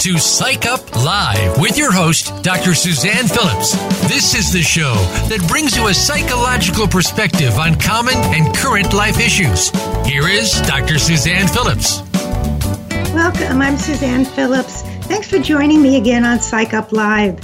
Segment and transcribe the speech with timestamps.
[0.00, 2.74] To Psych Up Live with your host, Dr.
[2.74, 3.72] Suzanne Phillips.
[4.08, 4.94] This is the show
[5.28, 9.68] that brings you a psychological perspective on common and current life issues.
[10.06, 10.98] Here is Dr.
[10.98, 12.00] Suzanne Phillips.
[13.12, 14.80] Welcome, I'm Suzanne Phillips.
[15.04, 17.38] Thanks for joining me again on Psych Up Live.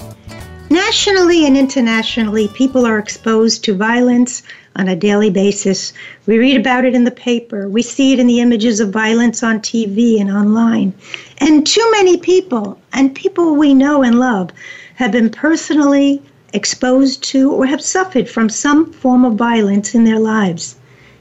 [0.70, 4.42] Nationally and internationally, people are exposed to violence
[4.76, 5.92] on a daily basis.
[6.26, 9.42] We read about it in the paper, we see it in the images of violence
[9.42, 10.94] on TV and online.
[11.38, 14.50] And too many people, and people we know and love,
[14.94, 20.18] have been personally exposed to or have suffered from some form of violence in their
[20.18, 20.76] lives.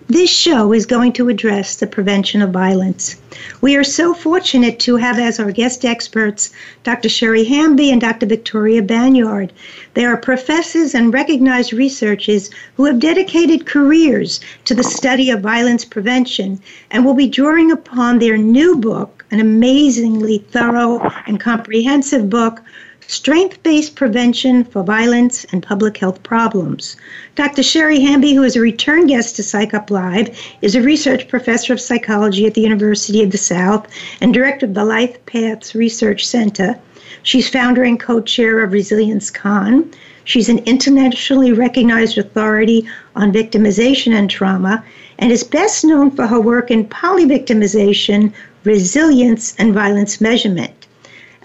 [0.08, 3.16] This show is going to address the prevention of violence.
[3.60, 6.52] We are so fortunate to have as our guest experts
[6.84, 7.10] Dr.
[7.10, 8.28] Sherry Hamby and Dr.
[8.28, 9.52] Victoria Banyard.
[9.96, 15.84] They are professors and recognized researchers who have dedicated careers to the study of violence
[15.84, 16.60] prevention
[16.92, 22.62] and will be drawing upon their new book, an amazingly thorough and comprehensive book
[23.08, 26.96] Strength Based Prevention for Violence and Public Health Problems.
[27.36, 27.62] Dr.
[27.62, 31.72] Sherry Hamby, who is a return guest to Psych Up Live, is a research professor
[31.72, 33.88] of psychology at the University of the South
[34.22, 36.80] and director of the Life Paths Research Center.
[37.22, 39.92] She's founder and co chair of Resilience Con.
[40.24, 44.84] She's an internationally recognized authority on victimization and trauma
[45.20, 50.75] and is best known for her work in polyvictimization, resilience, and violence measurement.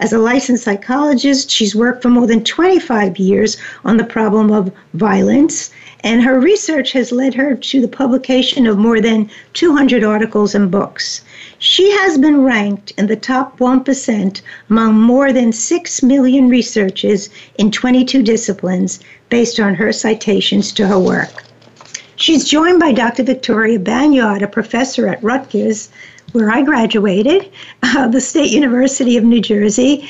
[0.01, 4.71] As a licensed psychologist, she's worked for more than 25 years on the problem of
[4.95, 5.69] violence,
[6.03, 10.71] and her research has led her to the publication of more than 200 articles and
[10.71, 11.21] books.
[11.59, 14.41] She has been ranked in the top 1%
[14.71, 17.29] among more than 6 million researchers
[17.59, 21.43] in 22 disciplines based on her citations to her work.
[22.15, 23.21] She's joined by Dr.
[23.21, 25.89] Victoria Banyard, a professor at Rutgers
[26.33, 27.51] where I graduated,
[27.83, 30.09] uh, the State University of New Jersey,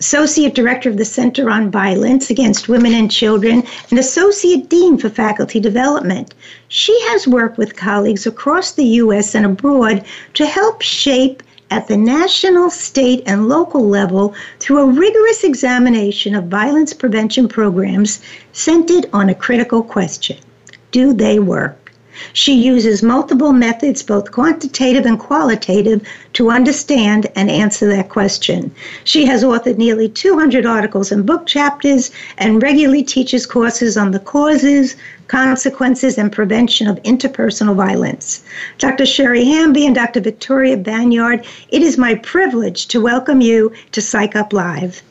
[0.00, 5.08] Associate Director of the Center on Violence Against Women and Children, and Associate Dean for
[5.08, 6.32] Faculty Development.
[6.68, 9.34] She has worked with colleagues across the U.S.
[9.34, 10.04] and abroad
[10.34, 16.44] to help shape at the national, state, and local level through a rigorous examination of
[16.44, 18.20] violence prevention programs
[18.52, 20.38] centered on a critical question
[20.92, 21.87] Do they work?
[22.32, 28.70] She uses multiple methods, both quantitative and qualitative, to understand and answer that question.
[29.04, 34.20] She has authored nearly 200 articles and book chapters and regularly teaches courses on the
[34.20, 34.96] causes,
[35.28, 38.42] consequences, and prevention of interpersonal violence.
[38.78, 39.06] Dr.
[39.06, 40.20] Sherry Hamby and Dr.
[40.20, 45.02] Victoria Banyard, it is my privilege to welcome you to Psych Up Live.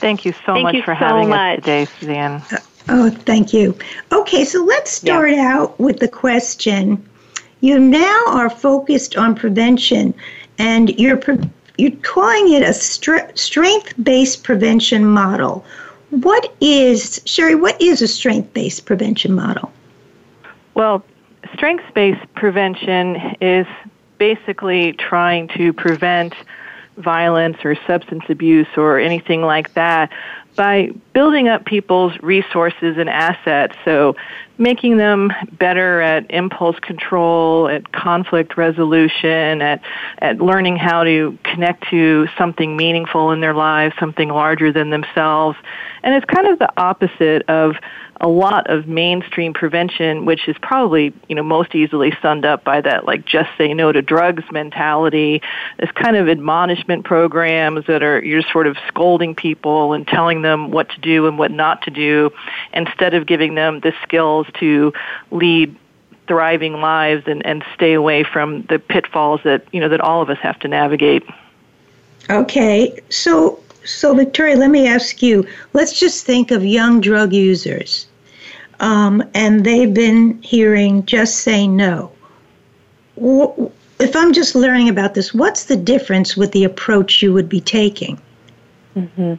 [0.00, 1.58] Thank you so Thank much you for so having much.
[1.58, 2.42] us today, Suzanne.
[2.50, 2.58] Uh,
[2.88, 3.76] Oh, thank you.
[4.12, 5.56] Okay, so let's start yeah.
[5.56, 7.04] out with the question.
[7.60, 10.12] You now are focused on prevention,
[10.58, 11.20] and you're
[11.78, 15.64] you're calling it a strength-based prevention model.
[16.10, 17.54] What is Sherry?
[17.54, 19.72] What is a strength-based prevention model?
[20.74, 21.02] Well,
[21.54, 23.66] strength-based prevention is
[24.18, 26.34] basically trying to prevent
[26.98, 30.12] violence or substance abuse or anything like that
[30.56, 33.76] by building up people's resources and assets.
[33.84, 34.16] So,
[34.56, 39.82] making them better at impulse control, at conflict resolution, at,
[40.18, 45.58] at learning how to connect to something meaningful in their lives, something larger than themselves.
[46.04, 47.74] And it's kind of the opposite of
[48.20, 52.80] a lot of mainstream prevention, which is probably you know most easily summed up by
[52.80, 55.42] that like just say no to drugs mentality.
[55.78, 60.70] This kind of admonishment programs that are you're sort of scolding people and telling them
[60.70, 62.30] what to do and what not to do,
[62.72, 64.92] instead of giving them the skills to
[65.32, 65.74] lead
[66.26, 70.30] thriving lives and, and stay away from the pitfalls that you know that all of
[70.30, 71.22] us have to navigate.
[72.30, 78.06] Okay, so so, Victoria, let me ask you let's just think of young drug users,
[78.80, 82.10] um, and they've been hearing just say no.
[84.00, 87.60] If I'm just learning about this, what's the difference with the approach you would be
[87.60, 88.20] taking?
[88.96, 89.34] Mm-hmm.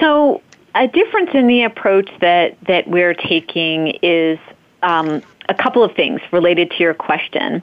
[0.00, 0.42] So,
[0.74, 4.38] a difference in the approach that, that we're taking is
[4.82, 7.62] um, a couple of things related to your question.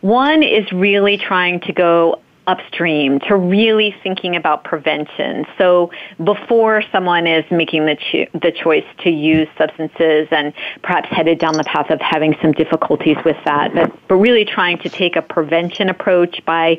[0.00, 5.44] One is really trying to go upstream to really thinking about prevention.
[5.58, 5.92] So
[6.24, 11.54] before someone is making the cho- the choice to use substances and perhaps headed down
[11.54, 15.22] the path of having some difficulties with that, but but really trying to take a
[15.22, 16.78] prevention approach by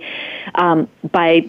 [0.55, 1.47] um, by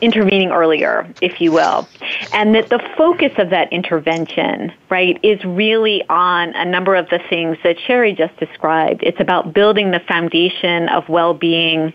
[0.00, 1.86] intervening earlier, if you will.
[2.32, 7.20] And that the focus of that intervention, right, is really on a number of the
[7.28, 9.02] things that Sherry just described.
[9.02, 11.92] It's about building the foundation of well-being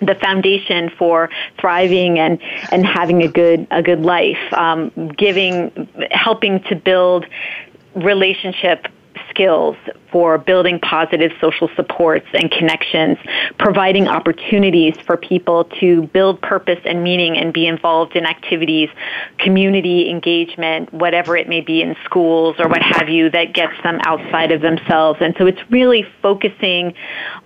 [0.00, 6.60] the foundation for thriving and, and having a good a good life, um, giving, helping
[6.64, 7.24] to build
[7.94, 8.88] relationship
[9.32, 9.76] skills
[10.10, 13.16] for building positive social supports and connections,
[13.58, 18.90] providing opportunities for people to build purpose and meaning and be involved in activities,
[19.38, 23.98] community engagement, whatever it may be in schools or what have you that gets them
[24.04, 25.18] outside of themselves.
[25.22, 26.94] And so it's really focusing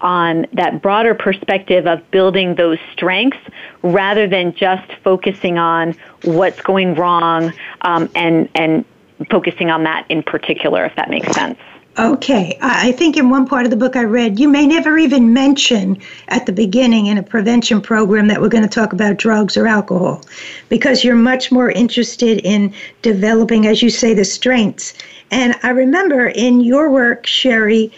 [0.00, 3.38] on that broader perspective of building those strengths
[3.82, 5.94] rather than just focusing on
[6.24, 7.52] what's going wrong
[7.82, 8.84] um, and, and
[9.30, 11.58] focusing on that in particular, if that makes sense.
[11.98, 12.58] Okay.
[12.60, 15.98] I think in one part of the book I read, you may never even mention
[16.28, 19.66] at the beginning in a prevention program that we're going to talk about drugs or
[19.66, 20.22] alcohol
[20.68, 24.92] because you're much more interested in developing, as you say, the strengths.
[25.30, 27.90] And I remember in your work, Sherry,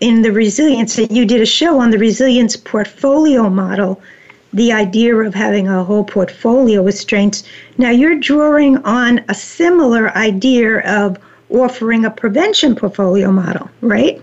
[0.00, 4.02] in the resilience, that you did a show on the resilience portfolio model,
[4.52, 7.44] the idea of having a whole portfolio with strengths.
[7.78, 11.16] Now you're drawing on a similar idea of
[11.50, 14.20] offering a prevention portfolio model, right?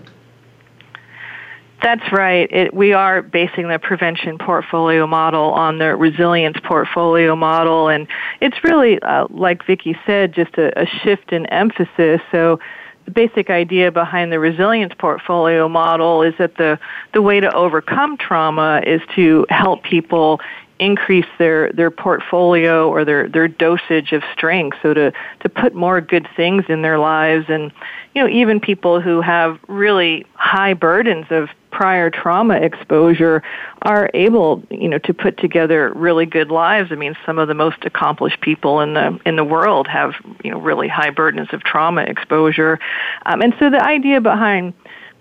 [1.82, 2.50] That's right.
[2.50, 8.08] It, we are basing the prevention portfolio model on the resilience portfolio model, and
[8.40, 12.22] it's really, uh, like Vicki said, just a, a shift in emphasis.
[12.32, 12.58] So
[13.04, 16.78] the basic idea behind the resilience portfolio model is that the,
[17.12, 20.40] the way to overcome trauma is to help people
[20.78, 24.76] increase their, their portfolio or their, their dosage of strength.
[24.82, 27.72] So to, to put more good things in their lives and,
[28.14, 33.42] you know, even people who have really high burdens of prior trauma exposure
[33.82, 36.90] are able, you know, to put together really good lives.
[36.92, 40.52] I mean, some of the most accomplished people in the in the world have, you
[40.52, 42.78] know, really high burdens of trauma exposure.
[43.26, 44.72] Um, and so the idea behind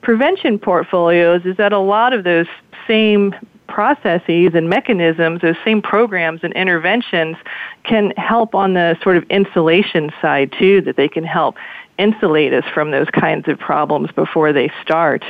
[0.01, 2.47] prevention portfolios is that a lot of those
[2.87, 3.33] same
[3.67, 7.37] processes and mechanisms, those same programs and interventions
[7.83, 11.55] can help on the sort of insulation side too, that they can help
[11.97, 15.23] insulate us from those kinds of problems before they start.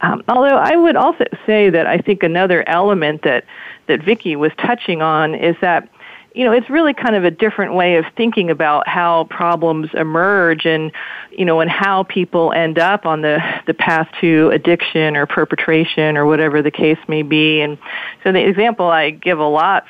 [0.00, 3.44] Um, although I would also say that I think another element that,
[3.88, 5.88] that Vicki was touching on is that
[6.34, 10.66] you know, it's really kind of a different way of thinking about how problems emerge
[10.66, 10.90] and,
[11.30, 13.38] you know, and how people end up on the,
[13.68, 17.60] the path to addiction or perpetration or whatever the case may be.
[17.60, 17.78] And
[18.24, 19.86] so the example I give a lot,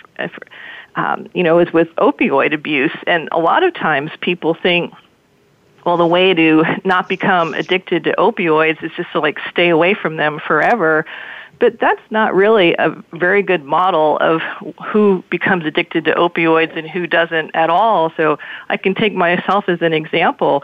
[0.96, 2.94] um, you know, is with opioid abuse.
[3.06, 4.92] And a lot of times people think,
[5.86, 9.94] well, the way to not become addicted to opioids is just to like stay away
[9.94, 11.06] from them forever
[11.60, 14.40] but that's not really a very good model of
[14.86, 18.12] who becomes addicted to opioids and who doesn't at all.
[18.16, 20.62] So I can take myself as an example.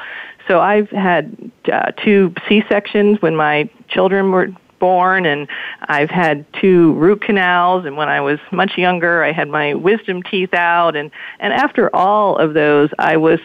[0.49, 4.49] So I've had uh, two C-sections when my children were
[4.79, 5.47] born and
[5.83, 10.23] I've had two root canals and when I was much younger I had my wisdom
[10.23, 13.41] teeth out and and after all of those I was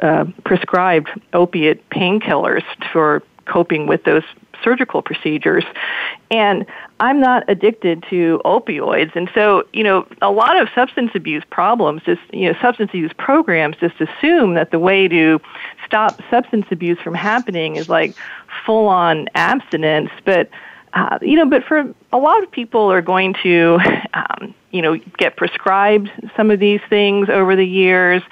[0.00, 2.62] uh, prescribed opiate painkillers
[2.92, 4.22] for coping with those
[4.62, 5.64] surgical procedures.
[6.30, 6.66] And
[7.00, 9.14] I'm not addicted to opioids.
[9.14, 13.12] And so, you know, a lot of substance abuse problems, just, you know, substance abuse
[13.16, 15.40] programs just assume that the way to
[15.84, 18.14] stop substance abuse from happening is like
[18.64, 20.10] full on abstinence.
[20.24, 20.50] But
[20.96, 23.78] uh, you know, but for a lot of people are going to,
[24.14, 28.22] um, you know, get prescribed some of these things over the years.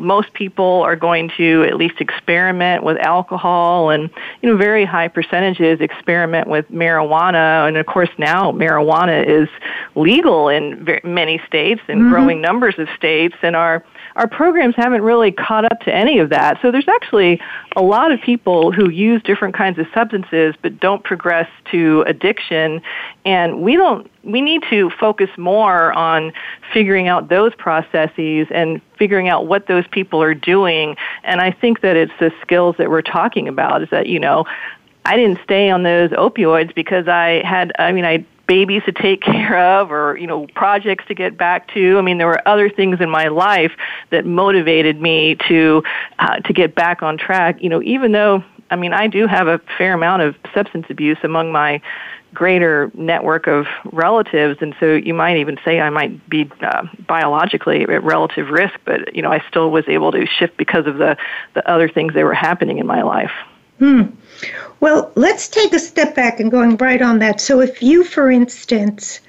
[0.00, 4.08] Most people are going to at least experiment with alcohol, and
[4.40, 7.68] you know, very high percentages experiment with marijuana.
[7.68, 9.48] And of course, now marijuana is
[9.94, 12.10] legal in very, many states and mm-hmm.
[12.10, 13.84] growing numbers of states, and our
[14.16, 16.58] our programs haven't really caught up to any of that.
[16.62, 17.40] So there's actually
[17.76, 22.82] a lot of people who use different kinds of substances but don't progress to addiction
[23.24, 26.32] and we don't we need to focus more on
[26.72, 30.96] figuring out those processes and figuring out what those people are doing.
[31.24, 34.44] And I think that it's the skills that we're talking about is that you know
[35.04, 39.22] I didn't stay on those opioids because I had I mean I babies to take
[39.22, 41.98] care of or you know projects to get back to.
[41.98, 43.72] I mean there were other things in my life
[44.10, 45.82] that motivated me to
[46.18, 47.62] uh, to get back on track.
[47.62, 51.18] You know even though i mean i do have a fair amount of substance abuse
[51.24, 51.82] among my
[52.34, 57.82] greater network of relatives, and so you might even say I might be uh, biologically
[57.82, 61.16] at relative risk, but you know I still was able to shift because of the
[61.54, 63.32] the other things that were happening in my life.
[63.78, 64.02] Hmm.
[64.80, 67.40] Well, let's take a step back and going right on that.
[67.40, 69.20] So, if you, for instance,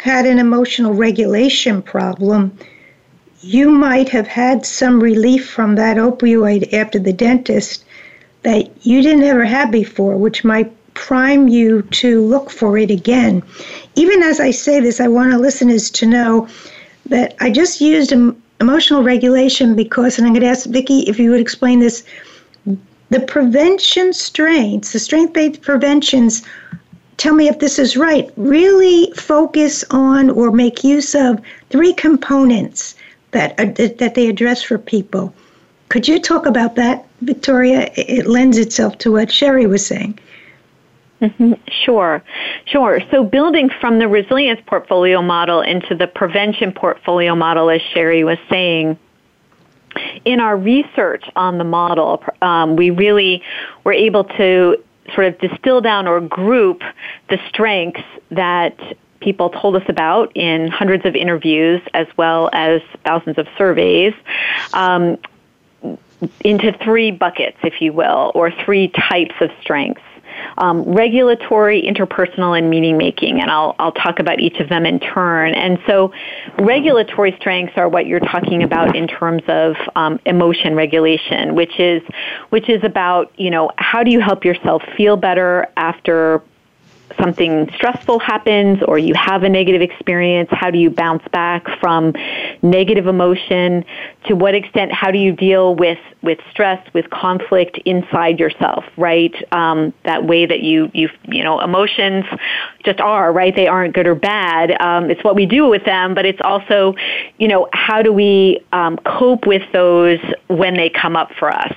[0.00, 2.56] had an emotional regulation problem,
[3.40, 7.84] you might have had some relief from that opioid after the dentist
[8.42, 13.42] that you didn't ever have before, which might prime you to look for it again.
[13.94, 16.48] Even as I say this, I want our listeners to know
[17.06, 18.12] that I just used
[18.60, 22.04] emotional regulation because, and I'm going to ask Vicki if you would explain this.
[23.10, 26.42] The prevention strengths, the strength-based preventions,
[27.16, 32.94] tell me if this is right, really focus on or make use of three components
[33.32, 35.34] that, that they address for people.
[35.90, 37.90] Could you talk about that, Victoria?
[37.94, 40.18] It lends itself to what Sherry was saying.
[41.24, 41.52] Mm-hmm.
[41.84, 42.22] Sure,
[42.66, 43.00] sure.
[43.10, 48.38] So building from the resilience portfolio model into the prevention portfolio model, as Sherry was
[48.50, 48.98] saying,
[50.24, 53.42] in our research on the model, um, we really
[53.84, 54.76] were able to
[55.14, 56.82] sort of distill down or group
[57.30, 58.76] the strengths that
[59.20, 64.12] people told us about in hundreds of interviews as well as thousands of surveys
[64.74, 65.16] um,
[66.40, 70.02] into three buckets, if you will, or three types of strengths.
[70.58, 75.00] Um, regulatory, interpersonal, and meaning making, and I'll I'll talk about each of them in
[75.00, 75.54] turn.
[75.54, 76.12] And so,
[76.58, 82.02] regulatory strengths are what you're talking about in terms of um, emotion regulation, which is
[82.50, 86.42] which is about you know how do you help yourself feel better after
[87.20, 92.14] something stressful happens or you have a negative experience, how do you bounce back from
[92.62, 93.84] negative emotion?
[94.26, 99.34] To what extent, how do you deal with, with stress, with conflict inside yourself, right?
[99.52, 102.24] Um, that way that you, you, you know, emotions
[102.84, 103.54] just are, right?
[103.54, 104.80] They aren't good or bad.
[104.80, 106.94] Um, it's what we do with them, but it's also,
[107.38, 111.74] you know, how do we um, cope with those when they come up for us?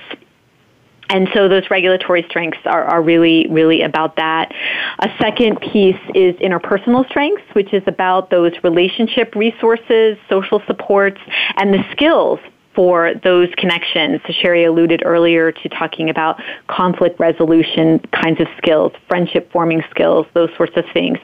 [1.10, 4.52] And so those regulatory strengths are, are really, really about that.
[5.00, 11.20] A second piece is interpersonal strengths, which is about those relationship resources, social supports,
[11.56, 12.40] and the skills
[12.78, 14.20] for those connections.
[14.24, 20.26] So Sherry alluded earlier to talking about conflict resolution kinds of skills, friendship forming skills,
[20.32, 21.18] those sorts of things.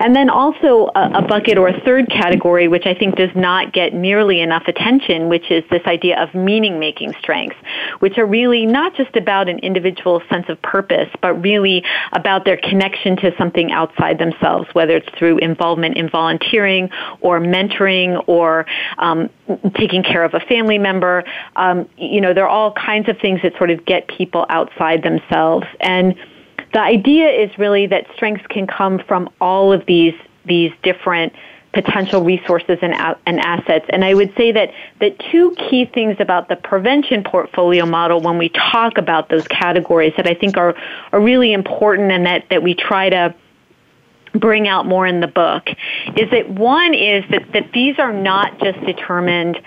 [0.00, 3.72] And then also a, a bucket or a third category, which I think does not
[3.72, 7.56] get nearly enough attention, which is this idea of meaning making strengths,
[8.00, 12.58] which are really not just about an individual's sense of purpose, but really about their
[12.58, 16.90] connection to something outside themselves, whether it's through involvement in volunteering
[17.22, 18.66] or mentoring or
[18.98, 19.30] um,
[19.74, 20.97] taking care of a family member
[21.56, 25.02] Um, you know, there are all kinds of things that sort of get people outside
[25.02, 25.66] themselves.
[25.80, 26.14] And
[26.72, 30.14] the idea is really that strengths can come from all of these
[30.44, 31.34] these different
[31.74, 32.94] potential resources and,
[33.26, 33.84] and assets.
[33.90, 38.38] And I would say that the two key things about the prevention portfolio model when
[38.38, 40.74] we talk about those categories that I think are,
[41.12, 43.34] are really important and that, that we try to
[44.34, 45.68] bring out more in the book
[46.16, 49.60] is that one is that, that these are not just determined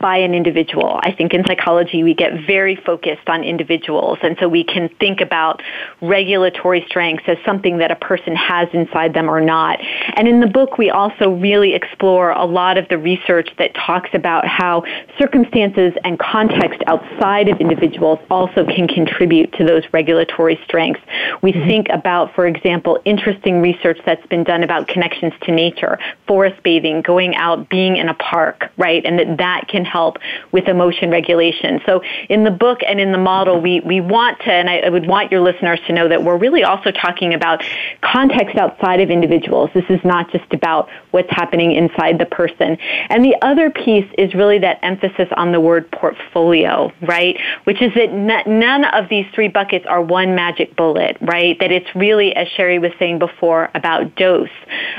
[0.00, 0.98] by an individual.
[1.02, 5.20] I think in psychology we get very focused on individuals, and so we can think
[5.20, 5.62] about
[6.00, 9.78] regulatory strengths as something that a person has inside them or not.
[10.16, 14.10] And in the book, we also really explore a lot of the research that talks
[14.12, 14.84] about how
[15.18, 21.00] circumstances and context outside of individuals also can contribute to those regulatory strengths.
[21.42, 21.68] We mm-hmm.
[21.68, 27.02] think about, for example, interesting research that's been done about connections to nature, forest bathing,
[27.02, 29.04] going out, being in a park, right?
[29.04, 30.18] And that that can help
[30.52, 31.80] with emotion regulation.
[31.86, 34.88] So in the book and in the model, we, we want to, and I, I
[34.88, 37.62] would want your listeners to know that we're really also talking about
[38.00, 39.70] context outside of individuals.
[39.72, 42.76] This is not just about what's happening inside the person.
[43.08, 47.38] And the other piece is really that emphasis on the word portfolio, right?
[47.64, 51.58] Which is that n- none of these three buckets are one magic bullet, right?
[51.60, 54.48] That it's really, as Sherry was saying before, about dose,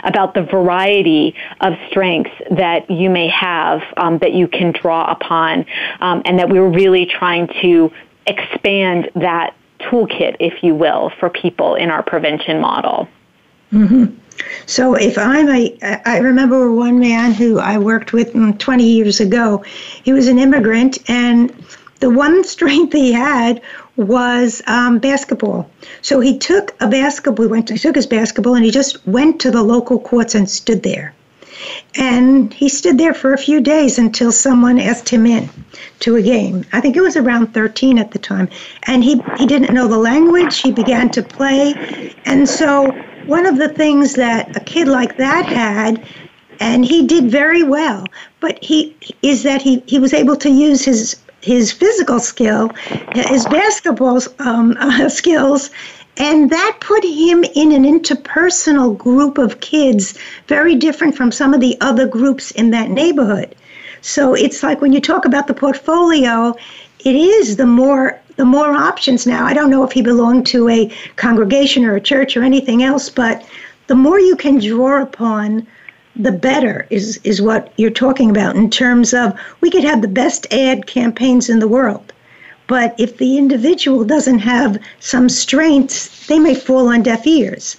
[0.03, 5.65] about the variety of strengths that you may have um, that you can draw upon,
[5.99, 7.91] um, and that we were really trying to
[8.25, 13.07] expand that toolkit, if you will, for people in our prevention model.
[13.71, 14.15] Mm-hmm.
[14.65, 19.63] So if I'm a, I remember one man who I worked with 20 years ago.
[20.03, 21.53] He was an immigrant, and
[21.99, 23.61] the one strength he had
[23.95, 25.69] was um, basketball.
[26.01, 27.45] So he took a basketball.
[27.45, 27.69] He went.
[27.69, 31.15] He took his basketball and he just went to the local courts and stood there.
[31.95, 35.49] And he stood there for a few days until someone asked him in
[35.99, 36.65] to a game.
[36.73, 38.49] I think it was around 13 at the time.
[38.83, 40.59] And he, he didn't know the language.
[40.59, 42.13] He began to play.
[42.25, 42.91] And so
[43.25, 46.05] one of the things that a kid like that had,
[46.59, 48.05] and he did very well,
[48.39, 52.69] but he is that he, he was able to use his his physical skill,
[53.13, 55.69] his basketball um, uh, skills,
[56.17, 61.61] and that put him in an interpersonal group of kids, very different from some of
[61.61, 63.55] the other groups in that neighborhood.
[64.01, 66.55] So it's like when you talk about the portfolio,
[66.99, 69.45] it is the more the more options now.
[69.45, 73.09] I don't know if he belonged to a congregation or a church or anything else,
[73.09, 73.43] but
[73.87, 75.65] the more you can draw upon,
[76.15, 80.07] the better is is what you're talking about in terms of we could have the
[80.07, 82.13] best ad campaigns in the world.
[82.67, 87.77] But if the individual doesn't have some strengths, they may fall on deaf ears.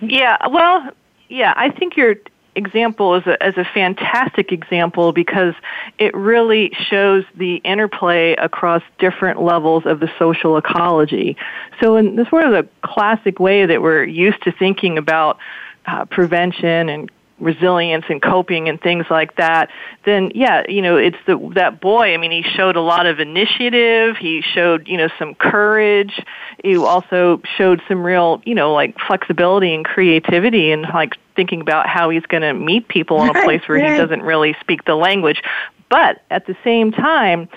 [0.00, 0.90] Yeah, well,
[1.28, 2.16] yeah, I think you're
[2.56, 5.54] example is a, is a fantastic example because
[5.98, 11.36] it really shows the interplay across different levels of the social ecology.
[11.80, 15.38] So in the sort of the classic way that we're used to thinking about
[15.86, 19.70] uh, prevention and resilience and coping and things like that,
[20.04, 22.14] then yeah, you know, it's the that boy.
[22.14, 24.16] I mean, he showed a lot of initiative.
[24.16, 26.22] He showed you know some courage.
[26.62, 31.86] He also showed some real you know like flexibility and creativity and like thinking about
[31.86, 34.94] how he's going to meet people in a place where he doesn't really speak the
[34.94, 35.42] language.
[35.88, 37.48] But at the same time,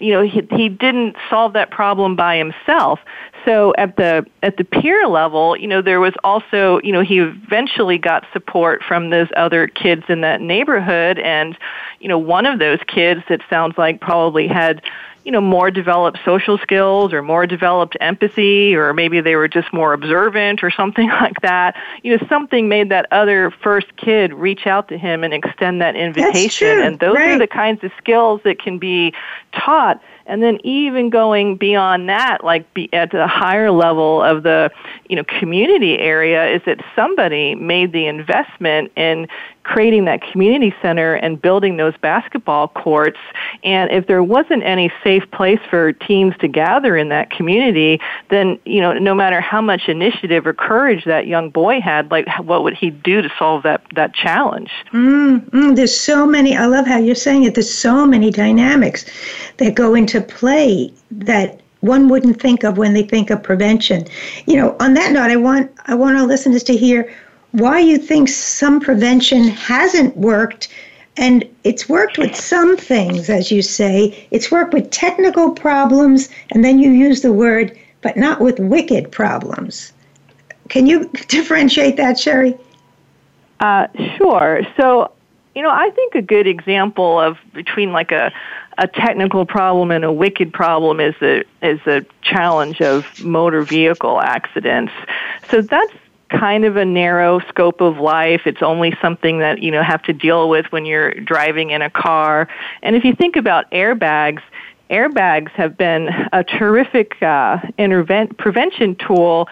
[0.00, 2.98] you know, he, he didn't solve that problem by himself
[3.46, 7.20] so at the at the peer level, you know, there was also, you know, he
[7.20, 11.18] eventually got support from those other kids in that neighborhood.
[11.20, 11.56] And
[12.00, 14.82] you know, one of those kids that sounds like probably had
[15.24, 19.72] you know more developed social skills or more developed empathy or maybe they were just
[19.72, 21.74] more observant or something like that
[22.04, 25.96] you know something made that other first kid reach out to him and extend that
[25.96, 26.78] invitation.
[26.78, 27.30] and those right.
[27.30, 29.12] are the kinds of skills that can be
[29.52, 34.70] taught and then even going beyond that, like be at a higher level of the,
[35.08, 39.28] you know, community area is that somebody made the investment in
[39.62, 43.18] creating that community center and building those basketball courts.
[43.64, 48.60] And if there wasn't any safe place for teens to gather in that community, then,
[48.64, 52.62] you know, no matter how much initiative or courage that young boy had, like what
[52.62, 54.70] would he do to solve that, that challenge?
[54.92, 59.04] Mm, mm, there's so many, I love how you're saying it, there's so many dynamics
[59.56, 64.06] that go into play that one wouldn't think of when they think of prevention.
[64.46, 67.12] You know, on that note, I want I want our listeners to hear
[67.52, 70.68] why you think some prevention hasn't worked.
[71.18, 74.26] And it's worked with some things as you say.
[74.30, 79.10] It's worked with technical problems and then you use the word but not with wicked
[79.10, 79.92] problems.
[80.68, 82.56] Can you differentiate that sherry?
[83.60, 83.86] Uh,
[84.18, 84.62] sure.
[84.76, 85.10] So
[85.56, 88.30] you know i think a good example of between like a
[88.78, 94.20] a technical problem and a wicked problem is the is the challenge of motor vehicle
[94.20, 94.92] accidents.
[95.50, 95.92] So that's
[96.28, 98.42] kind of a narrow scope of life.
[98.46, 101.90] It's only something that you know have to deal with when you're driving in a
[101.90, 102.48] car.
[102.82, 104.42] And if you think about airbags,
[104.90, 109.48] airbags have been a terrific uh, intervent prevention tool.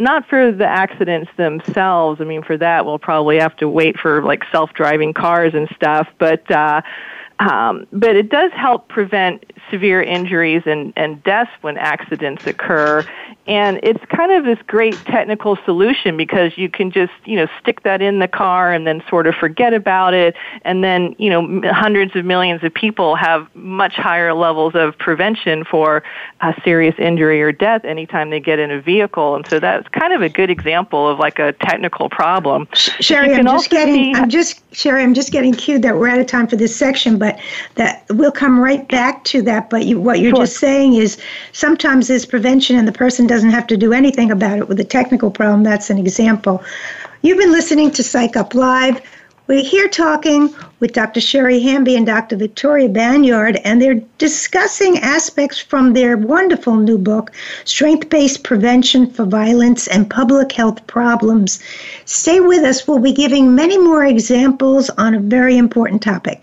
[0.00, 2.20] Not for the accidents themselves.
[2.20, 6.08] I mean, for that we'll probably have to wait for like self-driving cars and stuff.
[6.18, 6.82] But uh,
[7.40, 13.06] um, but it does help prevent severe injuries and, and deaths when accidents occur.
[13.48, 17.82] And it's kind of this great technical solution because you can just, you know, stick
[17.82, 20.36] that in the car and then sort of forget about it.
[20.62, 25.64] And then, you know, hundreds of millions of people have much higher levels of prevention
[25.64, 26.02] for
[26.42, 29.34] a serious injury or death anytime they get in a vehicle.
[29.34, 32.68] And so that's kind of a good example of like a technical problem.
[32.74, 36.18] Sherry, I'm just getting, see, I'm just, Sherry, I'm just getting cued that we're out
[36.18, 37.40] of time for this section, but
[37.76, 39.70] that we'll come right back to that.
[39.70, 40.44] But you, what you're sure.
[40.44, 41.16] just saying is
[41.52, 44.80] sometimes there's prevention and the person doesn't doesn't have to do anything about it with
[44.80, 45.62] a technical problem.
[45.62, 46.60] That's an example.
[47.22, 49.00] You've been listening to Psych Up Live.
[49.46, 51.20] We're here talking with Dr.
[51.20, 52.34] Sherry Hamby and Dr.
[52.34, 57.30] Victoria Banyard, and they're discussing aspects from their wonderful new book,
[57.64, 61.60] Strength Based Prevention for Violence and Public Health Problems.
[62.06, 62.88] Stay with us.
[62.88, 66.42] We'll be giving many more examples on a very important topic.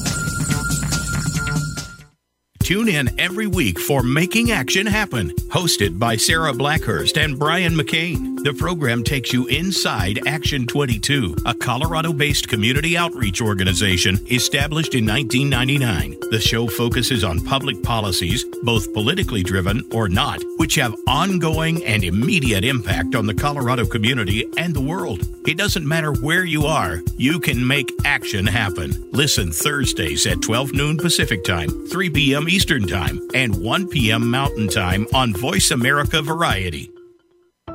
[2.63, 8.31] Tune in every week for Making Action Happen, hosted by Sarah Blackhurst and Brian McCain.
[8.43, 15.05] The program takes you inside Action 22, a Colorado based community outreach organization established in
[15.05, 16.17] 1999.
[16.31, 22.03] The show focuses on public policies, both politically driven or not, which have ongoing and
[22.03, 25.27] immediate impact on the Colorado community and the world.
[25.47, 28.91] It doesn't matter where you are, you can make action happen.
[29.11, 32.47] Listen Thursdays at 12 noon Pacific Time, 3 p.m.
[32.51, 34.29] Eastern Time, and 1 p.m.
[34.29, 36.91] Mountain Time on Voice America Variety.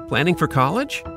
[0.07, 1.03] Planning for college?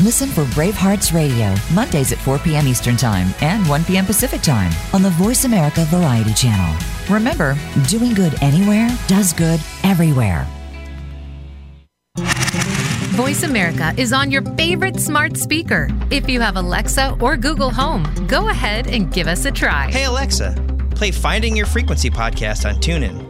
[0.00, 2.66] Listen for Bravehearts Radio, Mondays at 4 p.m.
[2.66, 4.06] Eastern Time and 1 p.m.
[4.06, 6.74] Pacific Time on the Voice America Variety Channel.
[7.14, 7.54] Remember,
[7.86, 10.46] doing good anywhere does good everywhere.
[12.16, 15.88] Voice America is on your favorite smart speaker.
[16.10, 19.90] If you have Alexa or Google Home, go ahead and give us a try.
[19.90, 20.54] Hey, Alexa,
[20.94, 23.29] play Finding Your Frequency podcast on TuneIn.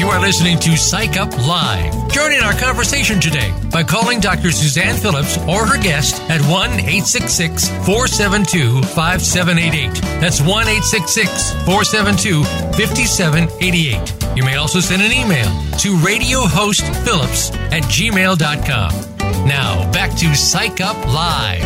[0.00, 2.10] You are listening to Psych Up Live.
[2.10, 4.50] Join in our conversation today by calling Dr.
[4.50, 9.92] Suzanne Phillips or her guest at 1 866 472 5788.
[10.18, 12.44] That's 1 866 472
[12.80, 14.38] 5788.
[14.38, 19.46] You may also send an email to radiohostphillips at gmail.com.
[19.46, 21.60] Now, back to Psych Up Live.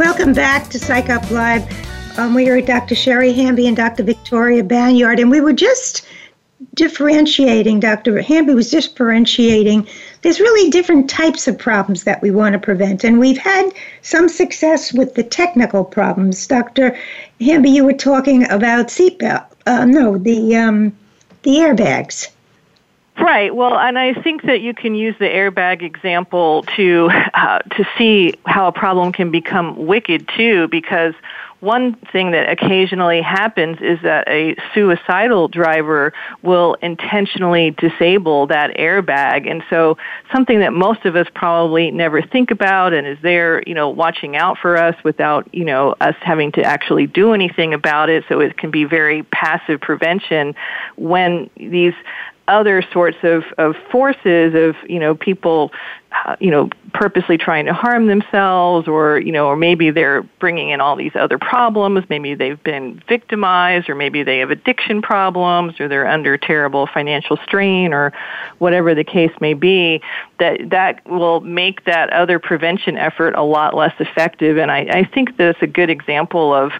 [0.00, 1.62] Welcome back to Psych Up Live.
[2.18, 2.96] Um, we are Dr.
[2.96, 4.02] Sherry Hamby and Dr.
[4.02, 6.04] Victoria Banyard, and we were just
[6.74, 8.20] differentiating, Dr.
[8.20, 9.86] Hamby was differentiating.
[10.22, 13.70] There's really different types of problems that we want to prevent, and we've had
[14.02, 16.46] some success with the technical problems.
[16.46, 16.96] Dr.
[17.40, 19.46] Hamby, you were talking about seatbelt.
[19.66, 20.96] Uh, no, the um,
[21.42, 22.28] the airbags.
[23.18, 23.54] Right.
[23.54, 28.34] Well, and I think that you can use the airbag example to uh, to see
[28.46, 31.14] how a problem can become wicked too, because
[31.62, 39.48] one thing that occasionally happens is that a suicidal driver will intentionally disable that airbag.
[39.48, 39.96] And so
[40.32, 44.36] something that most of us probably never think about and is there, you know, watching
[44.36, 48.24] out for us without, you know, us having to actually do anything about it.
[48.28, 50.56] So it can be very passive prevention
[50.96, 51.94] when these
[52.48, 55.70] other sorts of, of forces of you know people
[56.24, 60.70] uh, you know purposely trying to harm themselves or you know or maybe they're bringing
[60.70, 62.04] in all these other problems.
[62.08, 67.36] Maybe they've been victimized or maybe they have addiction problems or they're under terrible financial
[67.44, 68.12] strain or
[68.58, 70.00] whatever the case may be.
[70.38, 74.58] That that will make that other prevention effort a lot less effective.
[74.58, 76.72] And I, I think that's a good example of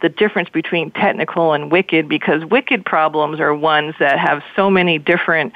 [0.00, 4.98] the difference between technical and wicked because wicked problems are ones that have so many
[4.98, 5.52] different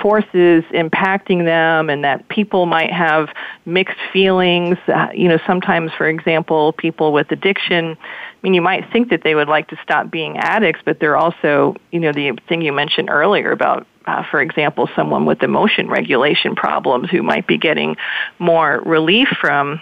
[0.00, 3.28] forces impacting them and that people might have
[3.66, 4.78] mixed feelings.
[4.86, 9.22] Uh, you know sometimes for example people with addiction i mean you might think that
[9.22, 12.72] they would like to stop being addicts but they're also you know the thing you
[12.72, 17.96] mentioned earlier about uh, for example someone with emotion regulation problems who might be getting
[18.38, 19.80] more relief from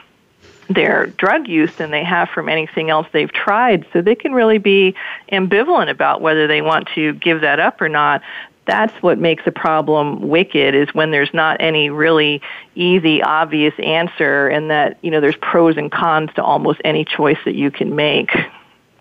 [0.68, 3.86] their drug use than they have from anything else they've tried.
[3.92, 4.94] So they can really be
[5.32, 8.22] ambivalent about whether they want to give that up or not.
[8.66, 12.42] That's what makes a problem wicked is when there's not any really
[12.74, 17.38] easy, obvious answer and that, you know, there's pros and cons to almost any choice
[17.46, 18.30] that you can make.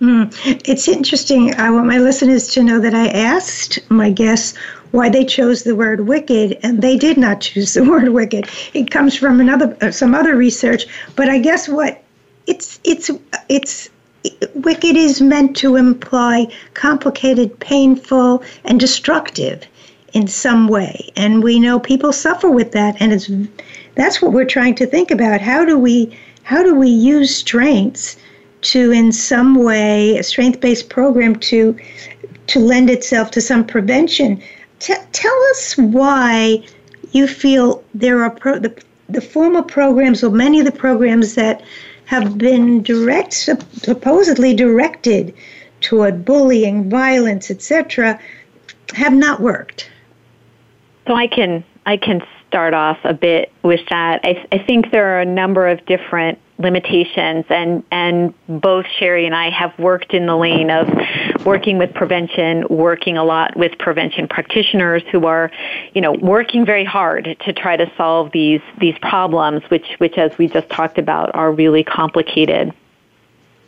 [0.01, 0.31] Mm.
[0.67, 1.55] It's interesting.
[1.55, 4.55] I want my listeners to know that I asked my guests
[4.91, 8.47] why they chose the word wicked, and they did not choose the word wicked.
[8.75, 12.03] It comes from another uh, some other research, but I guess what
[12.45, 13.09] it's it's
[13.49, 13.89] it's
[14.53, 19.63] wicked is meant to imply complicated, painful, and destructive
[20.13, 23.31] in some way, and we know people suffer with that, and it's
[23.95, 25.41] that's what we're trying to think about.
[25.41, 28.15] How do we how do we use strengths
[28.61, 31.77] to in some way a strength-based program to
[32.47, 34.41] to lend itself to some prevention
[34.79, 36.63] T- tell us why
[37.11, 41.63] you feel there are pro- the, the formal programs or many of the programs that
[42.05, 45.33] have been direct, supposedly directed
[45.81, 48.19] toward bullying, violence, etc.,
[48.93, 49.89] have not worked.
[51.05, 54.21] So I can I can start off a bit with that.
[54.23, 59.35] I, I think there are a number of different limitations and and both Sherry and
[59.35, 60.89] I have worked in the lane of
[61.45, 65.51] working with prevention, working a lot with prevention practitioners who are,
[65.93, 70.35] you know, working very hard to try to solve these these problems which which as
[70.37, 72.73] we just talked about are really complicated.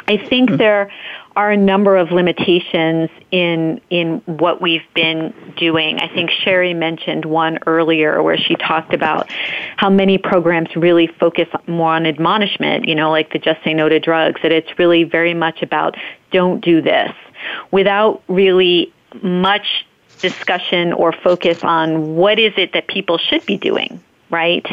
[0.10, 0.58] I think mm-hmm.
[0.58, 0.92] there
[1.36, 6.00] are a number of limitations in in what we've been doing.
[6.00, 9.32] I think Sherry mentioned one earlier where she talked about
[9.78, 13.88] how many programs really focus more on admonishment, you know, like the just say no
[13.88, 15.96] to drugs, that it's really very much about
[16.32, 17.14] don't do this
[17.70, 18.92] without really
[19.22, 19.86] much
[20.18, 24.66] discussion or focus on what is it that people should be doing, right?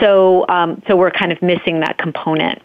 [0.00, 2.62] So um, so we're kind of missing that component.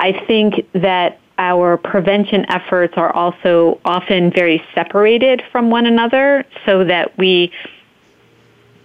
[0.00, 6.84] I think that our prevention efforts are also often very separated from one another so
[6.84, 7.52] that we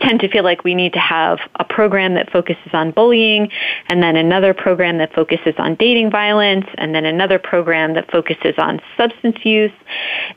[0.02, 3.50] tend to feel like we need to have a program that focuses on bullying
[3.90, 8.54] and then another program that focuses on dating violence and then another program that focuses
[8.58, 9.72] on substance use.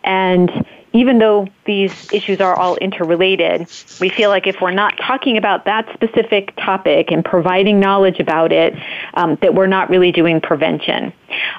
[0.05, 0.51] And
[0.99, 3.69] even though these issues are all interrelated,
[4.01, 8.51] we feel like if we're not talking about that specific topic and providing knowledge about
[8.51, 8.75] it,
[9.15, 11.13] um, that we're not really doing prevention.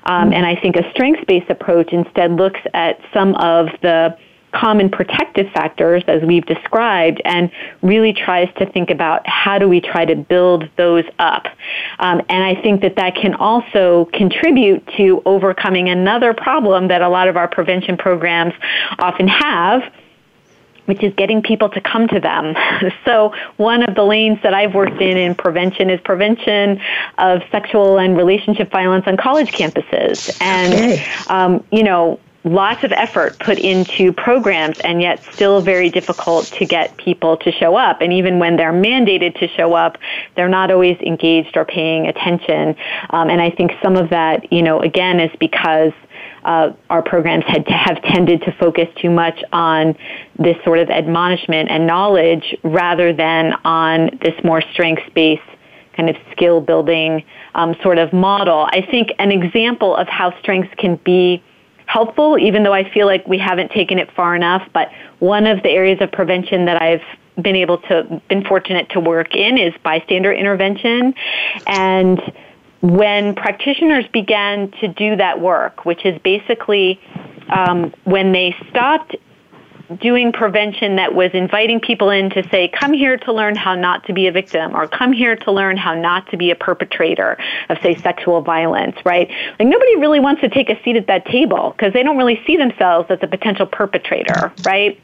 [0.03, 4.17] Um, and I think a strengths based approach instead looks at some of the
[4.51, 9.79] common protective factors as we've described and really tries to think about how do we
[9.79, 11.47] try to build those up.
[11.99, 17.09] Um, and I think that that can also contribute to overcoming another problem that a
[17.09, 18.53] lot of our prevention programs
[18.99, 19.83] often have
[20.89, 22.55] which is getting people to come to them.
[23.05, 26.81] So one of the lanes that I've worked in in prevention is prevention
[27.17, 30.35] of sexual and relationship violence on college campuses.
[30.41, 31.05] And, okay.
[31.27, 32.19] um, you know,
[32.53, 37.51] lots of effort put into programs and yet still very difficult to get people to
[37.51, 38.01] show up.
[38.01, 39.97] And even when they're mandated to show up,
[40.35, 42.75] they're not always engaged or paying attention.
[43.11, 45.93] Um, and I think some of that, you know, again, is because
[46.43, 49.95] uh, our programs had to have tended to focus too much on
[50.37, 55.41] this sort of admonishment and knowledge rather than on this more strengths-based
[55.95, 57.23] kind of skill building
[57.55, 58.67] um, sort of model.
[58.71, 61.43] I think an example of how strengths can be
[61.89, 64.61] helpful, even though I feel like we haven't taken it far enough.
[64.73, 67.01] But one of the areas of prevention that I've
[67.41, 71.15] been able to, been fortunate to work in is bystander intervention.
[71.65, 72.21] And
[72.81, 76.99] when practitioners began to do that work, which is basically
[77.49, 79.15] um, when they stopped
[79.97, 84.05] doing prevention that was inviting people in to say, come here to learn how not
[84.05, 87.37] to be a victim or come here to learn how not to be a perpetrator
[87.69, 89.29] of, say, sexual violence, right?
[89.59, 92.41] Like nobody really wants to take a seat at that table because they don't really
[92.45, 94.99] see themselves as a potential perpetrator, right?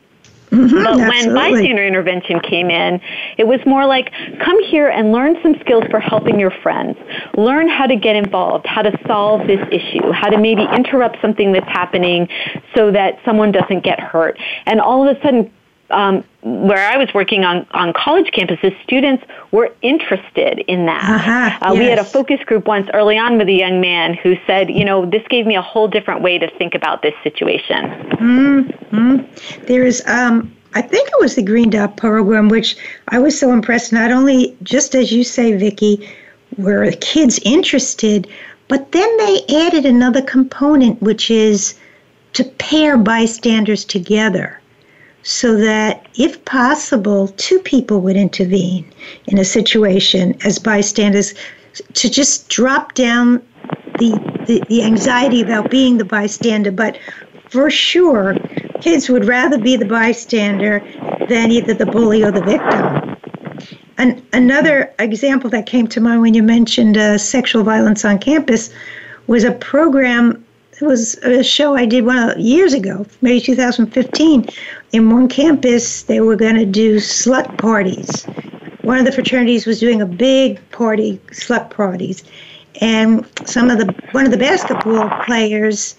[0.56, 1.34] Mm-hmm, but absolutely.
[1.34, 3.02] when bystander intervention came in,
[3.38, 4.12] it was more like,
[4.44, 6.98] come here and learn some skills for helping your friends.
[7.36, 11.52] Learn how to get involved, how to solve this issue, how to maybe interrupt something
[11.52, 12.28] that's happening
[12.76, 14.38] so that someone doesn't get hurt.
[14.66, 15.52] And all of a sudden,
[15.90, 21.04] um, where I was working on, on college campuses, students were interested in that.
[21.04, 21.80] Uh-huh, uh, yes.
[21.80, 24.86] We had a focus group once early on with a young man who said, you
[24.86, 27.86] know, this gave me a whole different way to think about this situation.
[27.86, 29.66] Mm-hmm.
[29.66, 32.78] There is, um, I think it was the Green Dot program, which
[33.10, 36.10] I was so impressed, not only, just as you say, Vicki,
[36.58, 38.28] were the kids interested,
[38.68, 41.78] but then they added another component, which is
[42.34, 44.60] to pair bystanders together
[45.26, 48.86] so that, if possible, two people would intervene
[49.26, 51.34] in a situation as bystanders
[51.94, 53.42] to just drop down
[53.98, 54.12] the,
[54.46, 56.72] the, the anxiety about being the bystander.
[56.72, 57.00] But
[57.50, 58.36] for sure,
[58.82, 60.80] kids would rather be the bystander
[61.28, 63.18] than either the bully or the victim.
[63.98, 68.70] And another example that came to mind when you mentioned uh, sexual violence on campus
[69.26, 70.46] was a program
[70.82, 74.50] it was a show I did one years ago, maybe 2015.
[74.96, 78.24] In one campus, they were going to do slut parties.
[78.82, 82.24] One of the fraternities was doing a big party, slut parties,
[82.80, 85.98] and some of the one of the basketball players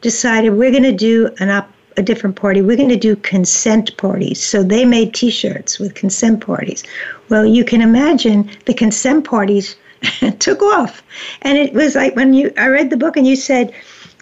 [0.00, 2.62] decided we're going to do an op, a different party.
[2.62, 4.42] We're going to do consent parties.
[4.42, 6.82] So they made T-shirts with consent parties.
[7.28, 9.76] Well, you can imagine the consent parties
[10.38, 11.02] took off,
[11.42, 13.74] and it was like when you I read the book and you said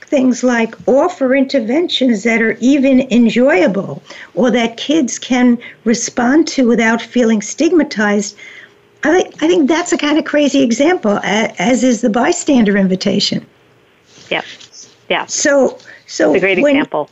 [0.09, 4.03] things like offer interventions that are even enjoyable
[4.35, 8.37] or that kids can respond to without feeling stigmatized.
[9.05, 13.47] I think I think that's a kind of crazy example, as is the bystander invitation.
[14.31, 14.43] Yeah,
[15.09, 15.27] yeah.
[15.27, 17.11] So, so it's a great when, example.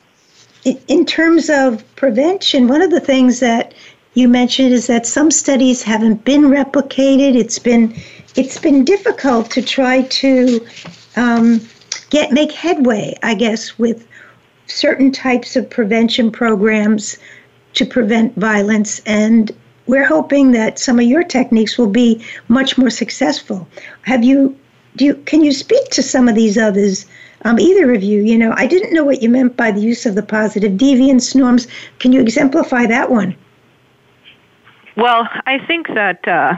[0.89, 3.73] In terms of prevention, one of the things that
[4.15, 7.37] you mentioned is that some studies haven't been replicated.
[7.37, 7.95] It's been
[8.35, 10.67] it's been difficult to try to
[11.17, 11.61] um,
[12.11, 14.07] get make headway, I guess, with
[14.67, 17.19] certain types of prevention programs
[17.75, 19.53] to prevent violence and
[19.87, 23.69] we're hoping that some of your techniques will be much more successful.
[24.03, 24.57] Have you
[24.97, 27.07] do you can you speak to some of these others?
[27.45, 30.07] Um, either of you, you know, I didn't know what you meant by the use
[30.07, 31.69] of the positive deviance norms.
[31.99, 33.37] Can you exemplify that one?
[34.97, 36.55] Well, I think that uh,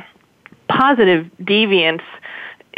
[0.68, 2.02] positive deviance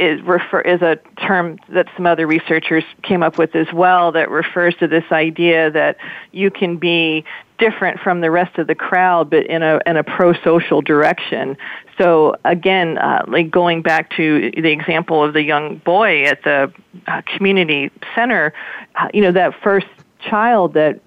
[0.00, 4.30] is refer is a term that some other researchers came up with as well that
[4.30, 5.96] refers to this idea that
[6.32, 7.24] you can be
[7.58, 11.56] different from the rest of the crowd but in a in a pro-social direction.
[11.98, 16.72] So again uh, like going back to the example of the young boy at the
[17.06, 18.54] uh, community center
[18.96, 19.86] uh, you know that first
[20.20, 21.00] child that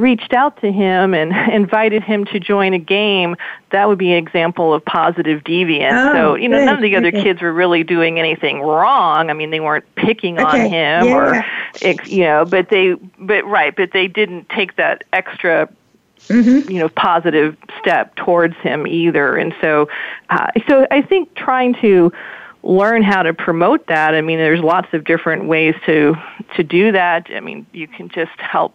[0.00, 3.36] reached out to him and invited him to join a game,
[3.70, 6.10] that would be an example of positive deviance.
[6.10, 7.22] Oh, so, you know, good, none of the other okay.
[7.22, 9.30] kids were really doing anything wrong.
[9.30, 11.44] I mean, they weren't picking on him yeah, or,
[11.82, 15.68] ex- you know, but they, but right, but they didn't take that extra
[16.28, 16.70] Mm-hmm.
[16.70, 19.88] you know positive step towards him either and so
[20.28, 22.12] uh, so i think trying to
[22.62, 26.14] learn how to promote that i mean there's lots of different ways to
[26.54, 28.74] to do that i mean you can just help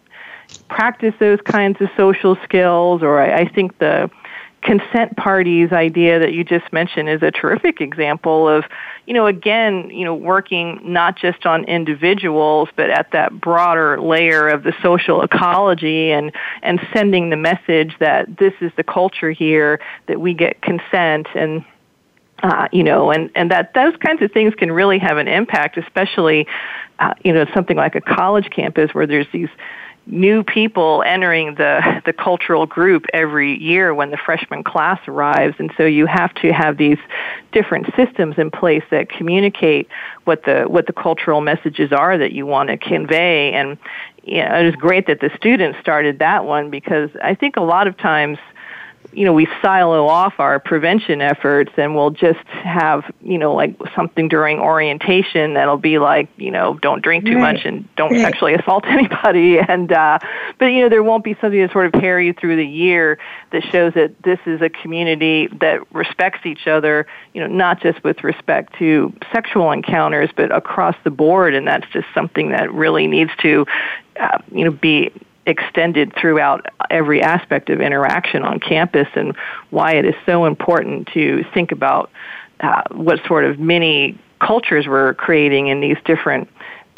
[0.69, 4.10] practice those kinds of social skills or i, I think the
[4.65, 8.65] consent parties idea that you just mentioned is a terrific example of
[9.06, 14.47] you know again you know working not just on individuals but at that broader layer
[14.47, 16.32] of the social ecology and
[16.63, 21.63] and sending the message that this is the culture here that we get consent and
[22.43, 25.78] uh, you know, and, and that those kinds of things can really have an impact,
[25.78, 26.45] especially,
[26.99, 29.47] uh, you know, something like a college campus where there's these
[30.08, 35.56] new people entering the the cultural group every year when the freshman class arrives.
[35.60, 37.00] And so you have to have these
[37.52, 39.88] different systems in place that communicate
[40.26, 43.54] what the what the cultural messages are that you want to convey.
[43.54, 43.78] And
[44.24, 47.63] you know, it was great that the students started that one because I think a
[47.63, 48.38] lot of times
[49.15, 53.73] you know, we silo off our prevention efforts and we'll just have, you know, like
[53.95, 57.54] something during orientation that'll be like, you know, don't drink too Right.
[57.56, 58.21] much and don't Right.
[58.21, 59.58] sexually assault anybody.
[59.58, 60.19] And, uh,
[60.60, 63.17] but, you know, there won't be something to sort of carry you through the year
[63.51, 68.04] that shows that this is a community that respects each other, you know, not just
[68.04, 71.54] with respect to sexual encounters, but across the board.
[71.56, 73.65] And that's just something that really needs to,
[74.19, 75.12] uh, you know, be
[75.46, 79.36] extended throughout every aspect of interaction on campus and
[79.70, 82.10] why it is so important to think about
[82.62, 86.50] uh, what sort of mini cultures we're creating in these different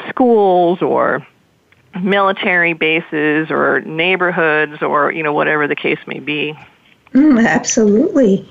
[0.08, 1.26] schools or
[2.00, 6.56] military bases or neighborhoods or you know whatever the case may be
[7.14, 8.46] Mm, absolutely.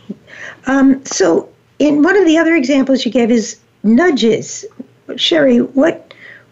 [0.66, 4.66] Um, so, in one of the other examples you gave is nudges.
[5.16, 6.07] Sherry, what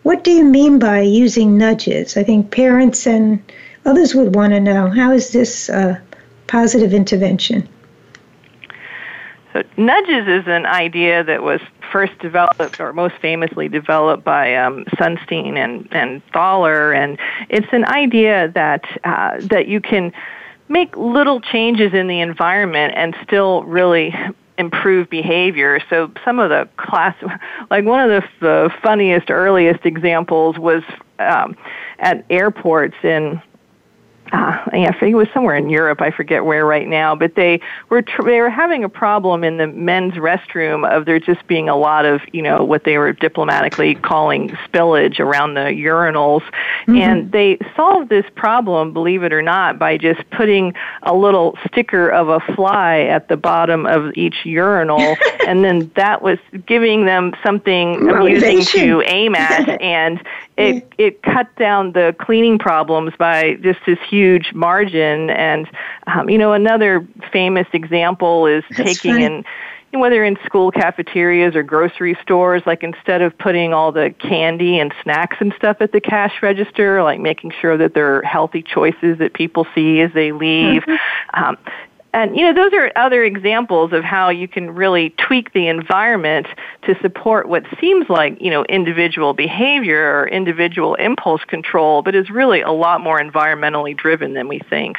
[0.06, 2.15] what do you mean by using nudges?
[2.15, 3.41] I think parents and
[3.86, 6.00] others would want to know how is this uh,
[6.46, 7.68] positive intervention?
[9.52, 11.60] So nudges is an idea that was
[11.91, 17.18] first developed, or most famously developed by um, Sunstein and and Thaler, and
[17.50, 20.13] it's an idea that uh, that you can
[20.68, 24.13] make little changes in the environment and still really
[24.58, 25.80] improve behavior.
[25.89, 27.15] So some of the class,
[27.70, 30.84] like one of the, the funniest, earliest examples was
[31.20, 31.56] um,
[32.00, 33.41] at airports in
[34.32, 36.02] uh, yeah, I think it was somewhere in Europe.
[36.02, 39.58] I forget where right now, but they were tr- they were having a problem in
[39.58, 43.14] the men's restroom of there just being a lot of you know what they were
[43.14, 46.42] diplomatically calling spillage around the urinals,
[46.88, 52.10] and they solved this problem, believe it or not, by just putting a little sticker
[52.10, 55.16] of a fly at the bottom of each urinal,
[55.48, 60.20] and then that was giving them something amusing to aim at, and
[60.58, 65.30] it it cut down the cleaning problems by just this huge margin.
[65.30, 65.68] And
[66.08, 69.46] um, you know, another famous example is That's taking in
[70.00, 74.94] whether in school cafeterias or grocery stores, like instead of putting all the candy and
[75.02, 79.18] snacks and stuff at the cash register, like making sure that there are healthy choices
[79.20, 80.84] that people see as they leave.
[81.34, 81.58] Um,
[82.16, 86.47] and you know, those are other examples of how you can really tweak the environment
[86.84, 92.30] to support what seems like, you know, individual behavior or individual impulse control, but is
[92.30, 94.95] really a lot more environmentally driven than we think.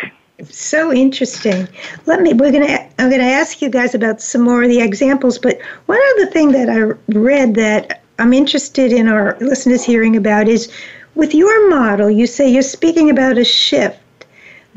[0.50, 1.66] So interesting.
[2.04, 2.34] Let me.
[2.34, 2.86] We're gonna.
[2.98, 5.38] I'm gonna ask you guys about some more of the examples.
[5.38, 6.80] But one other thing that I
[7.18, 10.70] read that I'm interested in our listeners hearing about is
[11.14, 12.10] with your model.
[12.10, 13.98] You say you're speaking about a shift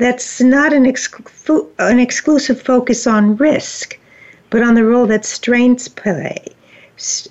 [0.00, 3.98] that's not an, exclu- an exclusive focus on risk,
[4.48, 6.42] but on the role that strengths play.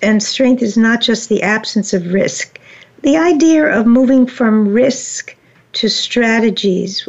[0.02, 2.58] And strength is not just the absence of risk.
[3.02, 5.36] The idea of moving from risk
[5.74, 7.08] to strategies.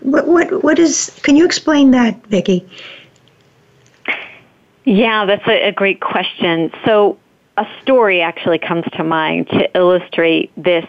[0.00, 1.16] What what what is?
[1.22, 2.68] Can you explain that, Vicki?
[4.84, 6.72] Yeah, that's a, a great question.
[6.84, 7.18] So,
[7.56, 10.86] a story actually comes to mind to illustrate this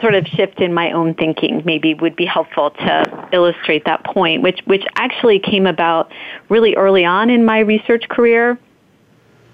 [0.00, 4.42] sort of shift in my own thinking maybe would be helpful to illustrate that point,
[4.42, 6.12] which which actually came about
[6.48, 8.58] really early on in my research career.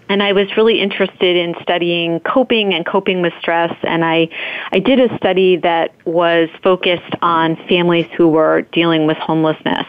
[0.08, 3.72] And I was really interested in studying coping and coping with stress.
[3.84, 4.28] And I,
[4.72, 9.86] I did a study that was focused on families who were dealing with homelessness.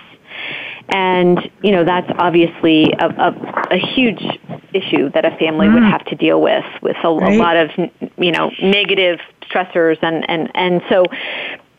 [0.91, 4.21] And, you know, that's obviously a, a, a huge
[4.73, 5.73] issue that a family mm.
[5.73, 7.33] would have to deal with, with a, right.
[7.33, 7.69] a lot of,
[8.17, 9.19] you know, negative
[9.49, 11.05] stressors and, and, and so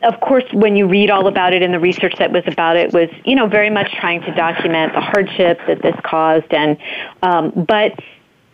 [0.02, 2.92] of course, when you read all about it and the research that was about it
[2.92, 6.52] was, you know, very much trying to document the hardship that this caused.
[6.52, 6.76] And,
[7.22, 7.98] um, but